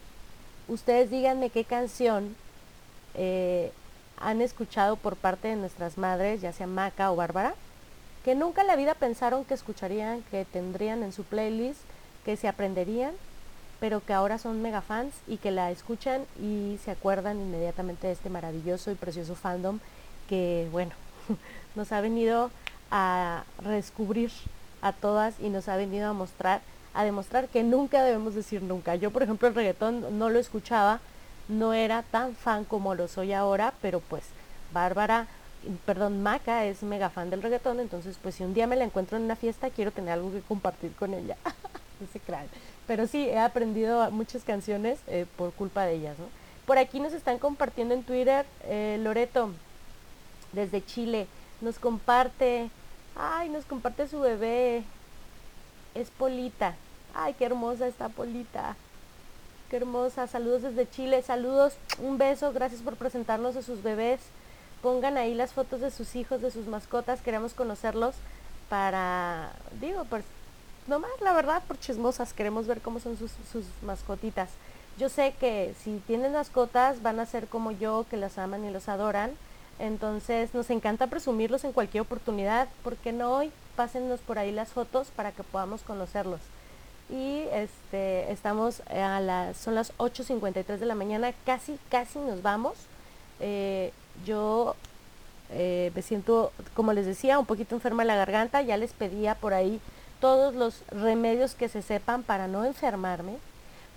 ustedes 0.68 1.10
díganme 1.10 1.50
qué 1.50 1.64
canción 1.64 2.36
eh, 3.14 3.72
han 4.18 4.40
escuchado 4.40 4.96
por 4.96 5.16
parte 5.16 5.48
de 5.48 5.56
nuestras 5.56 5.98
madres, 5.98 6.40
ya 6.40 6.52
sea 6.52 6.66
Maca 6.66 7.10
o 7.10 7.16
Bárbara, 7.16 7.54
que 8.24 8.34
nunca 8.34 8.60
en 8.60 8.68
la 8.68 8.76
vida 8.76 8.94
pensaron 8.94 9.44
que 9.44 9.54
escucharían, 9.54 10.22
que 10.30 10.44
tendrían 10.44 11.02
en 11.02 11.12
su 11.12 11.24
playlist, 11.24 11.80
que 12.24 12.36
se 12.36 12.48
aprenderían, 12.48 13.12
pero 13.80 14.04
que 14.04 14.12
ahora 14.12 14.38
son 14.38 14.62
mega 14.62 14.80
fans 14.80 15.12
y 15.26 15.38
que 15.38 15.50
la 15.50 15.72
escuchan 15.72 16.24
y 16.40 16.78
se 16.84 16.92
acuerdan 16.92 17.40
inmediatamente 17.40 18.06
de 18.06 18.12
este 18.12 18.30
maravilloso 18.30 18.92
y 18.92 18.94
precioso 18.94 19.34
fandom 19.34 19.80
que, 20.28 20.68
bueno, 20.70 20.92
nos 21.74 21.90
ha 21.90 22.00
venido 22.00 22.50
a 22.92 23.42
redescubrir 23.58 24.30
a 24.82 24.92
todas 24.92 25.34
y 25.40 25.48
nos 25.48 25.68
ha 25.68 25.76
venido 25.76 26.08
a 26.08 26.12
mostrar, 26.12 26.60
a 26.94 27.04
demostrar 27.04 27.48
que 27.48 27.62
nunca 27.62 28.02
debemos 28.04 28.34
decir 28.34 28.62
nunca. 28.62 28.94
Yo, 28.96 29.10
por 29.10 29.22
ejemplo, 29.22 29.48
el 29.48 29.54
reggaetón 29.54 30.18
no 30.18 30.30
lo 30.30 30.38
escuchaba, 30.38 31.00
no 31.48 31.72
era 31.72 32.02
tan 32.02 32.34
fan 32.34 32.64
como 32.64 32.94
lo 32.94 33.08
soy 33.08 33.32
ahora, 33.32 33.74
pero 33.80 34.00
pues 34.00 34.24
Bárbara, 34.72 35.26
perdón, 35.84 36.22
Maca 36.22 36.64
es 36.64 36.82
mega 36.82 37.10
fan 37.10 37.30
del 37.30 37.42
reggaetón, 37.42 37.80
entonces 37.80 38.16
pues 38.22 38.34
si 38.34 38.44
un 38.44 38.54
día 38.54 38.66
me 38.66 38.76
la 38.76 38.84
encuentro 38.84 39.16
en 39.16 39.24
una 39.24 39.36
fiesta, 39.36 39.70
quiero 39.70 39.90
tener 39.90 40.12
algo 40.12 40.32
que 40.32 40.40
compartir 40.40 40.92
con 40.92 41.14
ella. 41.14 41.36
no 42.00 42.06
se 42.12 42.20
crean. 42.20 42.46
Pero 42.86 43.06
sí, 43.06 43.28
he 43.28 43.38
aprendido 43.38 44.10
muchas 44.10 44.42
canciones 44.44 44.98
eh, 45.06 45.26
por 45.36 45.52
culpa 45.52 45.84
de 45.84 45.94
ellas. 45.94 46.16
Por 46.66 46.78
aquí 46.78 47.00
nos 47.00 47.12
están 47.12 47.38
compartiendo 47.38 47.94
en 47.94 48.02
Twitter, 48.02 48.44
eh, 48.64 48.98
Loreto, 49.00 49.50
desde 50.52 50.84
Chile, 50.84 51.26
nos 51.60 51.78
comparte, 51.78 52.70
ay, 53.16 53.48
nos 53.48 53.64
comparte 53.64 54.08
su 54.08 54.20
bebé, 54.20 54.84
es 55.94 56.10
Polita, 56.10 56.74
ay, 57.14 57.34
qué 57.34 57.44
hermosa 57.44 57.86
está 57.86 58.08
Polita, 58.08 58.76
qué 59.70 59.76
hermosa, 59.76 60.26
saludos 60.26 60.62
desde 60.62 60.88
Chile, 60.90 61.22
saludos, 61.22 61.74
un 61.98 62.18
beso, 62.18 62.52
gracias 62.52 62.82
por 62.82 62.96
presentarnos 62.96 63.56
a 63.56 63.62
sus 63.62 63.82
bebés, 63.82 64.20
pongan 64.82 65.16
ahí 65.16 65.34
las 65.34 65.52
fotos 65.52 65.80
de 65.80 65.90
sus 65.90 66.16
hijos, 66.16 66.42
de 66.42 66.50
sus 66.50 66.66
mascotas, 66.66 67.20
queremos 67.20 67.54
conocerlos 67.54 68.14
para, 68.68 69.52
digo, 69.80 70.04
pues 70.04 70.24
nomás 70.86 71.10
la 71.20 71.32
verdad 71.32 71.62
por 71.66 71.78
chismosas, 71.78 72.32
queremos 72.32 72.66
ver 72.66 72.80
cómo 72.80 73.00
son 73.00 73.16
sus, 73.16 73.30
sus 73.50 73.64
mascotitas. 73.82 74.50
Yo 74.98 75.08
sé 75.08 75.34
que 75.40 75.74
si 75.82 76.02
tienen 76.06 76.32
mascotas 76.32 77.02
van 77.02 77.18
a 77.18 77.26
ser 77.26 77.46
como 77.46 77.70
yo, 77.70 78.04
que 78.10 78.16
las 78.16 78.36
aman 78.38 78.64
y 78.64 78.70
los 78.70 78.88
adoran. 78.88 79.30
Entonces 79.78 80.52
nos 80.54 80.68
encanta 80.70 81.06
presumirlos 81.06 81.64
en 81.64 81.72
cualquier 81.72 82.02
oportunidad. 82.02 82.68
¿Por 82.84 82.96
qué 82.96 83.12
no 83.12 83.32
hoy? 83.32 83.50
Pásennos 83.76 84.20
por 84.20 84.38
ahí 84.38 84.52
las 84.52 84.68
fotos 84.68 85.08
para 85.08 85.32
que 85.32 85.42
podamos 85.42 85.82
conocerlos. 85.82 86.40
Y 87.10 87.44
este, 87.52 88.30
estamos 88.32 88.82
a 88.88 89.20
las, 89.20 89.56
son 89.56 89.74
las 89.74 89.96
8.53 89.98 90.78
de 90.78 90.86
la 90.86 90.94
mañana, 90.94 91.32
casi, 91.44 91.78
casi 91.90 92.18
nos 92.18 92.42
vamos. 92.42 92.74
Eh, 93.40 93.92
yo 94.24 94.76
eh, 95.50 95.92
me 95.94 96.02
siento, 96.02 96.52
como 96.74 96.92
les 96.92 97.06
decía, 97.06 97.38
un 97.38 97.46
poquito 97.46 97.74
enferma 97.74 98.02
de 98.02 98.08
la 98.08 98.16
garganta. 98.16 98.62
Ya 98.62 98.76
les 98.76 98.92
pedía 98.92 99.34
por 99.34 99.52
ahí 99.54 99.80
todos 100.20 100.54
los 100.54 100.82
remedios 100.88 101.54
que 101.54 101.68
se 101.68 101.82
sepan 101.82 102.22
para 102.22 102.46
no 102.46 102.64
enfermarme, 102.64 103.36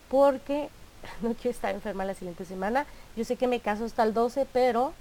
porque 0.09 0.69
no 1.21 1.33
quiero 1.33 1.51
estar 1.51 1.73
enferma 1.73 2.05
la 2.05 2.15
siguiente 2.15 2.45
semana. 2.45 2.85
Yo 3.15 3.23
sé 3.23 3.35
que 3.35 3.47
me 3.47 3.59
caso 3.59 3.85
hasta 3.85 4.03
el 4.03 4.13
12, 4.13 4.47
pero 4.51 4.93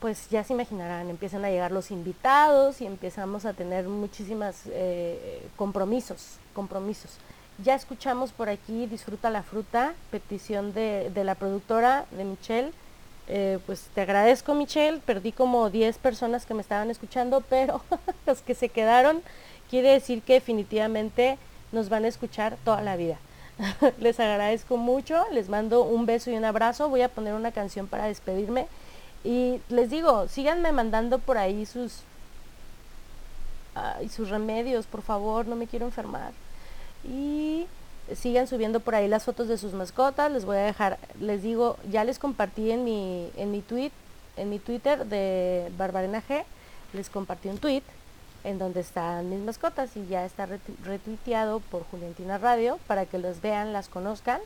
pues 0.00 0.28
ya 0.30 0.44
se 0.44 0.52
imaginarán, 0.52 1.10
empiezan 1.10 1.44
a 1.44 1.50
llegar 1.50 1.72
los 1.72 1.90
invitados 1.90 2.80
y 2.80 2.86
empezamos 2.86 3.44
a 3.44 3.52
tener 3.52 3.88
muchísimas 3.88 4.62
eh, 4.66 5.42
compromisos, 5.56 6.36
compromisos. 6.54 7.18
Ya 7.64 7.74
escuchamos 7.74 8.30
por 8.30 8.48
aquí 8.48 8.86
Disfruta 8.86 9.30
la 9.30 9.42
fruta, 9.42 9.94
petición 10.10 10.72
de, 10.72 11.10
de 11.12 11.24
la 11.24 11.34
productora 11.34 12.06
de 12.12 12.24
Michelle. 12.24 12.72
Eh, 13.26 13.58
pues 13.66 13.88
te 13.94 14.00
agradezco 14.00 14.54
Michelle, 14.54 15.00
perdí 15.04 15.32
como 15.32 15.68
10 15.68 15.98
personas 15.98 16.46
que 16.46 16.54
me 16.54 16.62
estaban 16.62 16.90
escuchando, 16.90 17.40
pero 17.48 17.82
los 18.26 18.40
que 18.42 18.54
se 18.54 18.68
quedaron 18.68 19.22
quiere 19.68 19.90
decir 19.90 20.22
que 20.22 20.34
definitivamente 20.34 21.38
nos 21.72 21.88
van 21.88 22.04
a 22.04 22.08
escuchar 22.08 22.56
toda 22.64 22.80
la 22.80 22.96
vida. 22.96 23.18
les 23.98 24.20
agradezco 24.20 24.76
mucho, 24.76 25.24
les 25.32 25.48
mando 25.48 25.82
un 25.82 26.06
beso 26.06 26.30
y 26.30 26.36
un 26.36 26.44
abrazo. 26.44 26.88
Voy 26.88 27.02
a 27.02 27.08
poner 27.08 27.34
una 27.34 27.52
canción 27.52 27.86
para 27.86 28.06
despedirme. 28.06 28.66
Y 29.24 29.60
les 29.68 29.90
digo, 29.90 30.28
síganme 30.28 30.72
mandando 30.72 31.18
por 31.18 31.38
ahí 31.38 31.66
sus, 31.66 32.00
sus 34.10 34.30
remedios, 34.30 34.86
por 34.86 35.02
favor, 35.02 35.46
no 35.46 35.56
me 35.56 35.66
quiero 35.66 35.86
enfermar. 35.86 36.32
Y 37.04 37.66
sigan 38.14 38.46
subiendo 38.46 38.80
por 38.80 38.94
ahí 38.94 39.08
las 39.08 39.24
fotos 39.24 39.48
de 39.48 39.58
sus 39.58 39.72
mascotas. 39.72 40.30
Les 40.30 40.44
voy 40.44 40.56
a 40.56 40.62
dejar, 40.62 40.98
les 41.20 41.42
digo, 41.42 41.76
ya 41.90 42.04
les 42.04 42.18
compartí 42.18 42.70
en 42.70 42.84
mi, 42.84 43.30
en 43.36 43.50
mi 43.50 43.60
tweet, 43.60 43.92
en 44.36 44.50
mi 44.50 44.58
Twitter 44.58 45.06
de 45.06 45.70
Barbarena 45.76 46.22
G, 46.22 46.44
les 46.92 47.10
compartí 47.10 47.48
un 47.48 47.58
tweet 47.58 47.82
en 48.44 48.58
donde 48.58 48.80
están 48.80 49.28
mis 49.28 49.40
mascotas 49.40 49.96
y 49.96 50.06
ya 50.06 50.24
está 50.24 50.48
retuiteado 50.84 51.60
por 51.60 51.84
Juliantina 51.90 52.38
Radio 52.38 52.78
para 52.86 53.04
que 53.04 53.18
los 53.18 53.40
vean, 53.40 53.72
las 53.72 53.88
conozcan. 53.88 54.40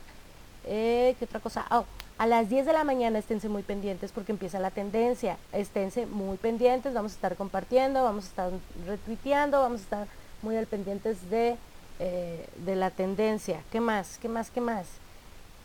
Eh, 0.65 1.15
¿Qué 1.19 1.25
otra 1.25 1.39
cosa? 1.39 1.65
Oh, 1.71 1.85
a 2.17 2.27
las 2.27 2.49
10 2.49 2.65
de 2.65 2.73
la 2.73 2.83
mañana 2.83 3.19
esténse 3.19 3.49
muy 3.49 3.63
pendientes 3.63 4.11
porque 4.11 4.31
empieza 4.31 4.59
la 4.59 4.71
tendencia. 4.71 5.37
Esténse 5.51 6.05
muy 6.05 6.37
pendientes, 6.37 6.93
vamos 6.93 7.13
a 7.13 7.15
estar 7.15 7.35
compartiendo, 7.35 8.03
vamos 8.03 8.25
a 8.25 8.27
estar 8.27 8.51
retuiteando, 8.85 9.59
vamos 9.59 9.81
a 9.81 9.83
estar 9.83 10.07
muy 10.41 10.55
al 10.55 10.67
pendientes 10.67 11.29
de, 11.29 11.57
eh, 11.99 12.47
de 12.57 12.75
la 12.75 12.91
tendencia. 12.91 13.61
¿Qué 13.71 13.79
más? 13.79 14.17
¿Qué 14.21 14.29
más? 14.29 14.51
¿Qué 14.51 14.61
más? 14.61 14.87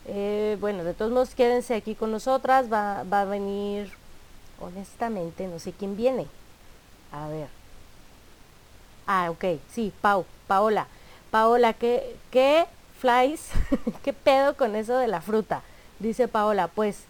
Eh, 0.05 0.57
bueno, 0.59 0.83
de 0.83 0.93
todos 0.93 1.11
modos 1.11 1.35
quédense 1.35 1.75
aquí 1.75 1.93
con 1.93 2.11
nosotras, 2.11 2.71
va, 2.71 3.03
va 3.03 3.21
a 3.21 3.25
venir, 3.25 3.91
honestamente, 4.59 5.47
no 5.47 5.59
sé 5.59 5.71
quién 5.71 5.95
viene. 5.95 6.25
A 7.11 7.27
ver. 7.27 7.47
Ah, 9.05 9.29
ok, 9.29 9.59
sí, 9.71 9.93
Pau, 10.01 10.25
Paola. 10.47 10.87
Paola, 11.31 11.73
¿qué, 11.73 12.15
qué 12.31 12.65
flies? 12.99 13.49
¿Qué 14.03 14.13
pedo 14.13 14.55
con 14.55 14.75
eso 14.75 14.97
de 14.97 15.07
la 15.07 15.21
fruta? 15.21 15.61
Dice 15.99 16.27
Paola, 16.27 16.67
pues, 16.67 17.03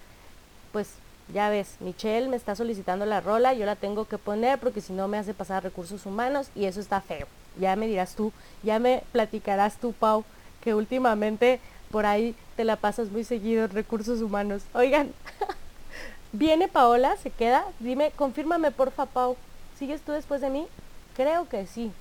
pues 0.72 0.90
ya 1.34 1.50
ves, 1.50 1.76
Michelle 1.80 2.28
me 2.28 2.36
está 2.36 2.56
solicitando 2.56 3.06
la 3.06 3.22
rola, 3.22 3.54
yo 3.54 3.66
la 3.66 3.76
tengo 3.76 4.06
que 4.06 4.18
poner 4.18 4.60
porque 4.60 4.82
si 4.82 4.94
no 4.94 5.08
me 5.08 5.18
hace 5.18 5.34
pasar 5.34 5.64
recursos 5.64 6.06
humanos 6.06 6.50
y 6.56 6.66
eso 6.66 6.80
está 6.80 7.02
feo. 7.02 7.28
Ya 7.60 7.76
me 7.76 7.88
dirás 7.88 8.16
tú, 8.16 8.32
ya 8.64 8.80
me 8.80 9.04
platicarás 9.12 9.78
tú, 9.78 9.94
Pau, 9.94 10.24
que 10.62 10.74
últimamente 10.74 11.60
por 11.92 12.06
ahí 12.06 12.36
te 12.56 12.64
la 12.64 12.78
pasas 12.78 13.10
muy 13.10 13.24
seguido 13.24 13.68
recursos 13.68 14.22
humanos. 14.22 14.64
Oigan, 14.74 15.12
viene 16.32 16.68
Paola, 16.68 17.16
se 17.18 17.30
queda, 17.30 17.66
dime, 17.80 18.12
confírmame 18.16 18.72
porfa, 18.72 19.06
Pau, 19.06 19.38
¿sigues 19.78 20.02
tú 20.02 20.12
después 20.14 20.42
de 20.42 20.50
mí? 20.50 20.68
Creo 21.16 21.48
que 21.48 21.68
sí. 21.68 21.92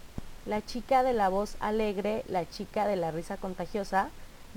La 0.47 0.65
chica 0.65 1.03
de 1.03 1.13
la 1.13 1.29
voz 1.29 1.57
alegre, 1.61 2.25
la 2.29 2.49
chica 2.49 2.87
de 2.87 2.97
la 2.97 3.11
risa 3.11 3.37
contagiosa, 3.37 4.09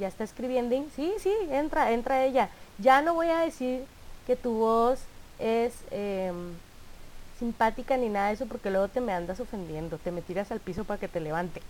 ya 0.02 0.08
está 0.08 0.24
escribiendo. 0.24 0.76
Sí, 0.96 1.14
sí, 1.20 1.34
entra, 1.50 1.92
entra 1.92 2.26
ella. 2.26 2.50
Ya 2.80 3.02
no 3.02 3.14
voy 3.14 3.28
a 3.28 3.40
decir 3.40 3.86
que 4.28 4.36
tu 4.36 4.52
voz 4.54 5.00
es 5.40 5.74
em, 5.92 6.54
simpática 7.40 7.96
ni 7.98 8.10
nada 8.10 8.28
de 8.28 8.34
eso 8.34 8.48
porque 8.48 8.72
luego 8.72 8.88
te 8.88 9.00
me 9.00 9.14
andas 9.14 9.40
ofendiendo, 9.40 9.98
te 9.98 10.12
me 10.12 10.22
tiras 10.22 10.52
al 10.52 10.60
piso 10.60 10.84
para 10.84 11.00
que 11.00 11.08
te 11.08 11.20
levante. 11.20 11.62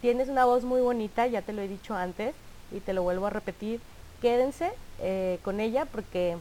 Tienes 0.00 0.28
una 0.28 0.44
voz 0.44 0.64
muy 0.64 0.80
bonita, 0.80 1.26
ya 1.26 1.42
te 1.42 1.52
lo 1.52 1.62
he 1.62 1.68
dicho 1.68 1.94
antes 1.94 2.34
y 2.72 2.80
te 2.80 2.92
lo 2.92 3.02
vuelvo 3.02 3.26
a 3.26 3.30
repetir. 3.30 3.80
Quédense 4.20 4.72
eh, 5.00 5.38
con 5.44 5.60
ella 5.60 5.84
porque 5.86 6.36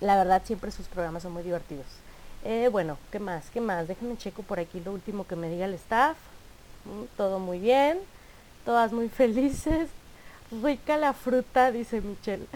la 0.00 0.16
verdad 0.16 0.42
siempre 0.44 0.70
sus 0.70 0.86
programas 0.86 1.22
son 1.22 1.32
muy 1.32 1.42
divertidos. 1.42 1.86
Eh, 2.44 2.68
bueno, 2.70 2.96
¿qué 3.12 3.18
más? 3.18 3.50
¿Qué 3.50 3.60
más? 3.60 3.88
Déjenme 3.88 4.16
checo 4.16 4.42
por 4.42 4.58
aquí 4.58 4.80
lo 4.80 4.92
último 4.92 5.26
que 5.26 5.36
me 5.36 5.50
diga 5.50 5.66
el 5.66 5.74
staff. 5.74 6.16
Mm, 6.84 7.04
todo 7.16 7.38
muy 7.38 7.58
bien. 7.58 7.98
Todas 8.66 8.92
muy 8.92 9.08
felices. 9.08 9.88
Rica 10.62 10.98
la 10.98 11.14
fruta, 11.14 11.72
dice 11.72 12.02
Michelle. 12.02 12.46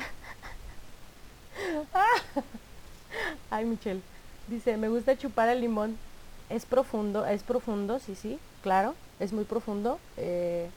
Ay, 3.50 3.64
Michelle. 3.64 4.02
Dice, 4.48 4.76
me 4.76 4.88
gusta 4.88 5.16
chupar 5.16 5.48
el 5.48 5.60
limón. 5.60 5.96
Es 6.48 6.66
profundo, 6.66 7.24
es 7.24 7.44
profundo, 7.44 8.00
sí, 8.00 8.16
sí, 8.16 8.38
claro. 8.62 8.94
Es 9.20 9.32
muy 9.32 9.44
profundo. 9.44 10.00
eh, 10.16 10.68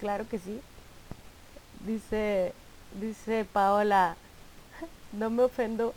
claro 0.00 0.28
que 0.28 0.38
sí. 0.38 0.60
Dice, 1.84 2.52
dice 3.00 3.44
Paola, 3.52 4.14
no 5.12 5.28
me 5.28 5.42
ofendo. 5.42 5.92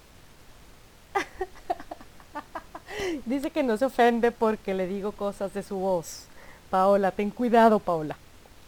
Dice 3.25 3.51
que 3.51 3.63
no 3.63 3.77
se 3.77 3.85
ofende 3.85 4.31
porque 4.31 4.73
le 4.73 4.87
digo 4.87 5.11
cosas 5.11 5.53
de 5.53 5.61
su 5.63 5.75
voz. 5.75 6.25
Paola, 6.71 7.11
ten 7.11 7.29
cuidado, 7.29 7.79
Paola. 7.79 8.15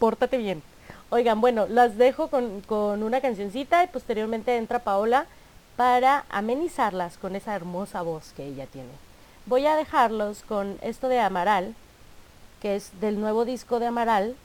Pórtate 0.04 0.36
bien. 0.36 0.62
Oigan, 1.08 1.40
bueno, 1.40 1.66
las 1.66 1.96
dejo 1.96 2.28
con, 2.28 2.60
con 2.60 3.02
una 3.02 3.22
cancioncita 3.22 3.82
y 3.82 3.86
posteriormente 3.86 4.54
entra 4.58 4.80
Paola 4.80 5.24
para 5.78 6.26
amenizarlas 6.28 7.16
con 7.16 7.34
esa 7.36 7.56
hermosa 7.56 8.02
voz 8.02 8.34
que 8.36 8.44
ella 8.44 8.66
tiene. 8.66 8.90
Voy 9.46 9.64
a 9.64 9.76
dejarlos 9.76 10.42
con 10.42 10.76
esto 10.82 11.08
de 11.08 11.20
Amaral, 11.20 11.74
que 12.60 12.76
es 12.76 12.90
del 13.00 13.18
nuevo 13.18 13.46
disco 13.46 13.80
de 13.80 13.86
Amaral, 13.86 14.36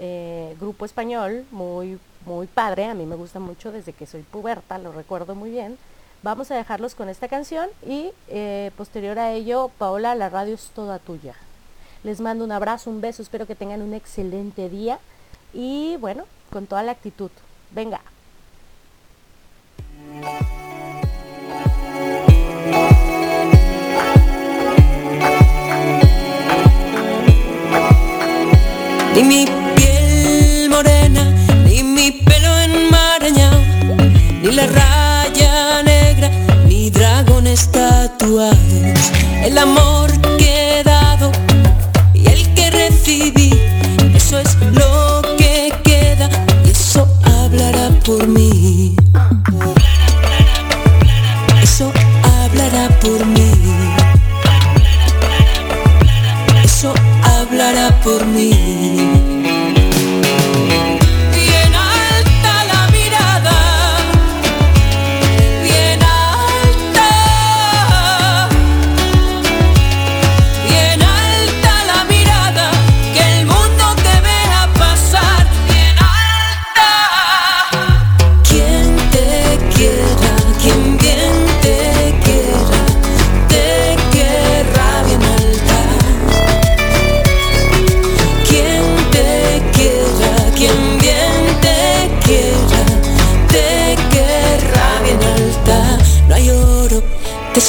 eh, 0.00 0.56
grupo 0.58 0.84
español, 0.84 1.46
muy, 1.52 2.00
muy 2.26 2.48
padre, 2.48 2.86
a 2.86 2.94
mí 2.94 3.06
me 3.06 3.14
gusta 3.14 3.38
mucho 3.38 3.70
desde 3.70 3.92
que 3.92 4.06
soy 4.06 4.22
puberta, 4.22 4.78
lo 4.78 4.90
recuerdo 4.90 5.36
muy 5.36 5.50
bien. 5.50 5.78
Vamos 6.24 6.50
a 6.50 6.56
dejarlos 6.56 6.96
con 6.96 7.08
esta 7.08 7.28
canción 7.28 7.68
y 7.86 8.10
eh, 8.26 8.72
posterior 8.76 9.16
a 9.20 9.30
ello, 9.30 9.70
Paola, 9.78 10.16
la 10.16 10.28
radio 10.28 10.56
es 10.56 10.72
toda 10.74 10.98
tuya. 10.98 11.36
Les 12.02 12.18
mando 12.20 12.44
un 12.44 12.52
abrazo, 12.52 12.88
un 12.88 13.02
beso, 13.02 13.20
espero 13.20 13.46
que 13.46 13.54
tengan 13.54 13.82
un 13.82 13.92
excelente 13.92 14.70
día 14.70 14.98
y 15.52 15.96
bueno, 15.98 16.24
con 16.50 16.66
toda 16.66 16.82
la 16.82 16.92
actitud. 16.92 17.30
Venga. 17.72 18.00
Ni 29.14 29.22
mi 29.22 29.44
piel 29.76 30.70
morena, 30.70 31.24
ni 31.66 31.82
mi 31.82 32.12
pelo 32.12 32.58
enmarañado, 32.60 33.60
ni 34.40 34.52
la 34.52 34.66
raya 34.66 35.82
negra, 35.82 36.30
ni 36.66 36.88
dragones 36.88 37.70
tatuados. 37.70 38.56
El 39.44 39.58
amor 39.58 40.10
que 40.38 40.59
eso 44.14 44.38
es 44.38 44.56
lo 44.72 45.20
que 45.36 45.72
queda 45.82 46.28
y 46.64 46.70
eso 46.70 47.08
hablará 47.24 47.90
por 48.04 48.28
mí. 48.28 48.94
Eso 51.60 51.90
hablará 52.22 52.88
por 53.00 53.26
mí. 53.26 53.50
Eso 56.62 56.94
hablará 57.24 58.00
por 58.04 58.24
mí. 58.26 58.59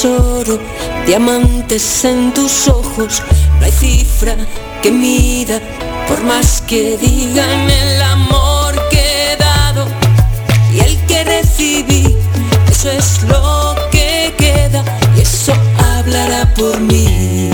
Tesoro, 0.01 0.59
diamantes 1.05 2.05
en 2.05 2.33
tus 2.33 2.67
ojos. 2.67 3.21
No 3.59 3.65
hay 3.65 3.71
cifra 3.71 4.35
que 4.81 4.91
mida, 4.91 5.59
por 6.07 6.23
más 6.23 6.61
que 6.61 6.97
digan 6.97 7.69
el 7.69 8.01
amor 8.01 8.73
que 8.89 9.33
he 9.33 9.37
dado 9.37 9.85
y 10.73 10.79
el 10.79 10.97
que 11.05 11.23
recibí. 11.23 12.17
Eso 12.71 12.89
es 12.89 13.23
lo 13.23 13.75
que 13.91 14.33
queda 14.37 14.83
y 15.15 15.21
eso 15.21 15.53
hablará 15.77 16.51
por 16.55 16.79
mí. 16.79 17.51